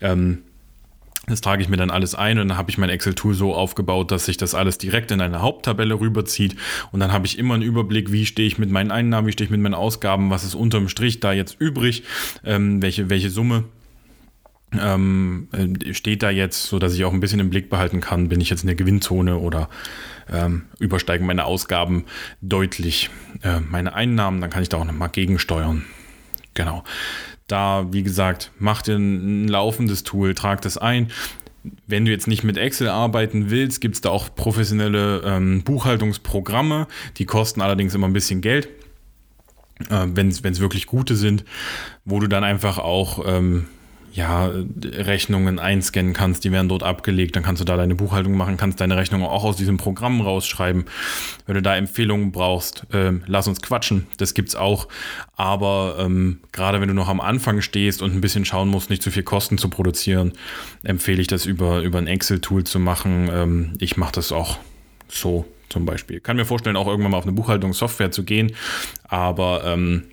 Ähm, 0.00 0.42
das 1.26 1.40
trage 1.40 1.62
ich 1.62 1.68
mir 1.68 1.76
dann 1.76 1.90
alles 1.90 2.14
ein 2.14 2.38
und 2.38 2.48
dann 2.48 2.56
habe 2.56 2.70
ich 2.70 2.78
mein 2.78 2.88
Excel-Tool 2.88 3.34
so 3.34 3.54
aufgebaut, 3.54 4.10
dass 4.10 4.26
sich 4.26 4.36
das 4.36 4.54
alles 4.54 4.78
direkt 4.78 5.10
in 5.10 5.20
eine 5.20 5.42
Haupttabelle 5.42 5.98
rüberzieht 5.98 6.56
und 6.92 7.00
dann 7.00 7.12
habe 7.12 7.26
ich 7.26 7.38
immer 7.38 7.54
einen 7.54 7.62
Überblick, 7.62 8.12
wie 8.12 8.26
stehe 8.26 8.46
ich 8.46 8.58
mit 8.58 8.70
meinen 8.70 8.90
Einnahmen, 8.90 9.26
wie 9.26 9.32
stehe 9.32 9.46
ich 9.46 9.50
mit 9.50 9.60
meinen 9.60 9.74
Ausgaben, 9.74 10.30
was 10.30 10.44
ist 10.44 10.54
unterm 10.54 10.88
Strich 10.88 11.20
da 11.20 11.32
jetzt 11.32 11.56
übrig, 11.60 12.04
ähm, 12.44 12.80
welche, 12.80 13.10
welche 13.10 13.30
Summe 13.30 13.64
ähm, 14.78 15.48
äh, 15.52 15.94
steht 15.94 16.22
da 16.22 16.30
jetzt, 16.30 16.64
so 16.64 16.78
dass 16.78 16.94
ich 16.94 17.04
auch 17.04 17.12
ein 17.12 17.20
bisschen 17.20 17.40
im 17.40 17.50
Blick 17.50 17.70
behalten 17.70 18.00
kann, 18.00 18.28
bin 18.28 18.40
ich 18.40 18.50
jetzt 18.50 18.62
in 18.62 18.68
der 18.68 18.76
Gewinnzone 18.76 19.38
oder 19.38 19.68
ähm, 20.32 20.64
übersteigen 20.78 21.26
meine 21.26 21.44
Ausgaben 21.44 22.04
deutlich 22.40 23.10
äh, 23.42 23.60
meine 23.60 23.94
Einnahmen, 23.94 24.40
dann 24.40 24.50
kann 24.50 24.62
ich 24.62 24.68
da 24.68 24.78
auch 24.78 24.84
nochmal 24.84 25.08
gegensteuern. 25.08 25.84
Genau. 26.54 26.84
Da, 27.46 27.86
wie 27.92 28.02
gesagt, 28.02 28.50
mach 28.58 28.82
dir 28.82 28.96
ein 28.96 29.46
laufendes 29.46 30.02
Tool, 30.02 30.34
trag 30.34 30.62
das 30.62 30.78
ein. 30.78 31.12
Wenn 31.86 32.04
du 32.04 32.10
jetzt 32.10 32.26
nicht 32.26 32.44
mit 32.44 32.58
Excel 32.58 32.88
arbeiten 32.88 33.50
willst, 33.50 33.80
gibt 33.80 33.96
es 33.96 34.00
da 34.00 34.10
auch 34.10 34.34
professionelle 34.34 35.22
ähm, 35.24 35.62
Buchhaltungsprogramme. 35.62 36.86
Die 37.16 37.24
kosten 37.24 37.60
allerdings 37.60 37.94
immer 37.94 38.08
ein 38.08 38.12
bisschen 38.12 38.40
Geld, 38.40 38.68
äh, 39.90 40.06
wenn 40.06 40.28
es 40.28 40.60
wirklich 40.60 40.86
gute 40.86 41.16
sind, 41.16 41.44
wo 42.04 42.20
du 42.20 42.28
dann 42.28 42.44
einfach 42.44 42.78
auch 42.78 43.24
ähm, 43.26 43.66
ja, 44.16 44.50
Rechnungen 44.82 45.58
einscannen 45.58 46.14
kannst, 46.14 46.42
die 46.44 46.50
werden 46.50 46.70
dort 46.70 46.82
abgelegt, 46.82 47.36
dann 47.36 47.42
kannst 47.42 47.60
du 47.60 47.66
da 47.66 47.76
deine 47.76 47.94
Buchhaltung 47.94 48.34
machen, 48.34 48.56
kannst 48.56 48.80
deine 48.80 48.96
Rechnungen 48.96 49.26
auch 49.26 49.44
aus 49.44 49.56
diesem 49.56 49.76
Programm 49.76 50.22
rausschreiben. 50.22 50.86
Wenn 51.44 51.54
du 51.54 51.62
da 51.62 51.76
Empfehlungen 51.76 52.32
brauchst, 52.32 52.86
äh, 52.94 53.12
lass 53.26 53.46
uns 53.46 53.60
quatschen, 53.60 54.06
das 54.16 54.32
gibt's 54.32 54.56
auch. 54.56 54.88
Aber 55.36 55.96
ähm, 55.98 56.40
gerade 56.50 56.80
wenn 56.80 56.88
du 56.88 56.94
noch 56.94 57.08
am 57.08 57.20
Anfang 57.20 57.60
stehst 57.60 58.00
und 58.00 58.14
ein 58.14 58.22
bisschen 58.22 58.46
schauen 58.46 58.68
musst, 58.68 58.88
nicht 58.88 59.02
zu 59.02 59.10
viel 59.10 59.22
Kosten 59.22 59.58
zu 59.58 59.68
produzieren, 59.68 60.32
empfehle 60.82 61.20
ich 61.20 61.26
das 61.26 61.44
über, 61.44 61.82
über 61.82 61.98
ein 61.98 62.06
Excel-Tool 62.06 62.64
zu 62.64 62.80
machen. 62.80 63.28
Ähm, 63.30 63.72
ich 63.80 63.98
mache 63.98 64.12
das 64.12 64.32
auch 64.32 64.58
so 65.08 65.44
zum 65.68 65.84
Beispiel. 65.84 66.20
Kann 66.20 66.36
mir 66.36 66.46
vorstellen, 66.46 66.76
auch 66.76 66.86
irgendwann 66.86 67.12
mal 67.12 67.18
auf 67.18 67.24
eine 67.24 67.32
Buchhaltungssoftware 67.32 68.10
zu 68.10 68.24
gehen, 68.24 68.52
aber 69.04 69.62
ähm, 69.66 70.04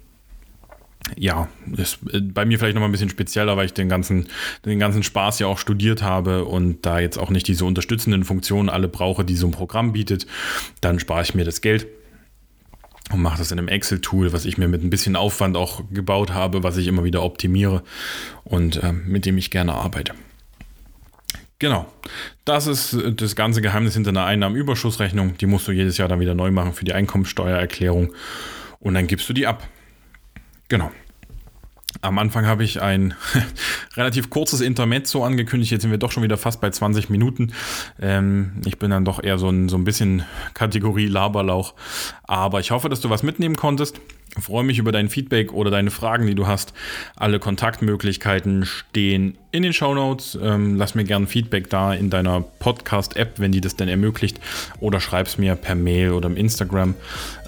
ja, 1.17 1.47
ist 1.75 1.99
äh, 2.11 2.21
bei 2.21 2.45
mir 2.45 2.59
vielleicht 2.59 2.75
noch 2.75 2.81
mal 2.81 2.87
ein 2.87 2.91
bisschen 2.91 3.09
spezieller, 3.09 3.57
weil 3.57 3.65
ich 3.65 3.73
den 3.73 3.89
ganzen, 3.89 4.27
den 4.65 4.79
ganzen 4.79 5.03
Spaß 5.03 5.39
ja 5.39 5.47
auch 5.47 5.57
studiert 5.57 6.01
habe 6.01 6.45
und 6.45 6.85
da 6.85 6.99
jetzt 6.99 7.17
auch 7.17 7.29
nicht 7.29 7.47
diese 7.47 7.65
unterstützenden 7.65 8.23
Funktionen 8.23 8.69
alle 8.69 8.87
brauche, 8.87 9.25
die 9.25 9.35
so 9.35 9.47
ein 9.47 9.51
Programm 9.51 9.93
bietet, 9.93 10.27
dann 10.81 10.99
spare 10.99 11.23
ich 11.23 11.35
mir 11.35 11.45
das 11.45 11.61
Geld 11.61 11.87
und 13.11 13.21
mache 13.21 13.37
das 13.37 13.51
in 13.51 13.59
einem 13.59 13.67
Excel-Tool, 13.67 14.33
was 14.33 14.45
ich 14.45 14.57
mir 14.57 14.67
mit 14.67 14.83
ein 14.83 14.89
bisschen 14.89 15.15
Aufwand 15.15 15.57
auch 15.57 15.83
gebaut 15.91 16.33
habe, 16.33 16.63
was 16.63 16.77
ich 16.77 16.87
immer 16.87 17.03
wieder 17.03 17.23
optimiere 17.23 17.83
und 18.43 18.81
äh, 18.81 18.93
mit 18.93 19.25
dem 19.25 19.37
ich 19.37 19.51
gerne 19.51 19.73
arbeite. 19.73 20.13
Genau. 21.59 21.85
Das 22.45 22.67
ist 22.67 22.93
äh, 22.93 23.13
das 23.13 23.35
ganze 23.35 23.61
Geheimnis 23.61 23.93
hinter 23.93 24.09
einer 24.09 24.25
Einnahmenüberschussrechnung. 24.25 25.37
Die 25.37 25.45
musst 25.45 25.67
du 25.67 25.71
jedes 25.71 25.97
Jahr 25.97 26.07
dann 26.07 26.19
wieder 26.19 26.35
neu 26.35 26.51
machen 26.51 26.73
für 26.73 26.85
die 26.85 26.93
Einkommensteuererklärung 26.93 28.13
und 28.79 28.93
dann 28.93 29.07
gibst 29.07 29.29
du 29.29 29.33
die 29.33 29.47
ab. 29.47 29.67
Genau. 30.73 30.89
Am 32.01 32.17
Anfang 32.17 32.47
habe 32.47 32.63
ich 32.63 32.81
ein 32.81 33.13
relativ 33.95 34.31
kurzes 34.31 34.59
Intermezzo 34.59 35.23
angekündigt. 35.23 35.71
Jetzt 35.71 35.83
sind 35.83 35.91
wir 35.91 35.99
doch 35.99 36.11
schon 36.11 36.23
wieder 36.23 36.35
fast 36.35 36.61
bei 36.61 36.71
20 36.71 37.11
Minuten. 37.11 37.53
Ähm, 38.01 38.53
ich 38.65 38.79
bin 38.79 38.89
dann 38.89 39.05
doch 39.05 39.23
eher 39.23 39.37
so 39.37 39.49
ein, 39.49 39.69
so 39.69 39.77
ein 39.77 39.83
bisschen 39.83 40.23
Kategorie 40.55 41.05
Laberlauch. 41.05 41.75
Aber 42.23 42.59
ich 42.59 42.71
hoffe, 42.71 42.89
dass 42.89 43.01
du 43.01 43.11
was 43.11 43.21
mitnehmen 43.21 43.55
konntest. 43.55 44.01
Ich 44.35 44.43
freue 44.43 44.63
mich 44.63 44.79
über 44.79 44.91
dein 44.91 45.09
Feedback 45.09 45.53
oder 45.53 45.69
deine 45.69 45.91
Fragen, 45.91 46.25
die 46.25 46.33
du 46.33 46.47
hast. 46.47 46.73
Alle 47.15 47.37
Kontaktmöglichkeiten 47.37 48.65
stehen 48.65 49.37
in 49.51 49.61
den 49.61 49.73
Show 49.73 49.93
Notes. 49.93 50.35
Ähm, 50.41 50.75
lass 50.75 50.95
mir 50.95 51.03
gerne 51.03 51.27
Feedback 51.27 51.69
da 51.69 51.93
in 51.93 52.09
deiner 52.09 52.41
Podcast-App, 52.41 53.39
wenn 53.39 53.51
die 53.51 53.61
das 53.61 53.75
denn 53.75 53.89
ermöglicht. 53.89 54.39
Oder 54.79 54.99
schreib 54.99 55.27
es 55.27 55.37
mir 55.37 55.55
per 55.55 55.75
Mail 55.75 56.13
oder 56.13 56.29
im 56.29 56.35
Instagram. 56.35 56.95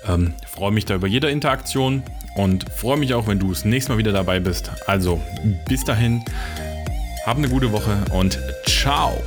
Ähm, 0.08 0.36
freue 0.54 0.72
mich 0.72 0.86
da 0.86 0.94
über 0.94 1.08
jede 1.08 1.32
Interaktion 1.32 2.04
und 2.36 2.66
freue 2.70 2.98
mich 2.98 3.14
auch, 3.14 3.28
wenn 3.28 3.40
du 3.40 3.50
das 3.50 3.66
nächste 3.66 3.92
Mal 3.92 3.98
wieder 3.98 4.12
dabei 4.12 4.40
bist. 4.40 4.72
Also 4.88 5.20
bis 5.68 5.84
dahin, 5.84 6.24
hab 7.26 7.38
eine 7.38 7.50
gute 7.50 7.72
Woche 7.72 7.98
und 8.12 8.40
ciao. 8.66 9.22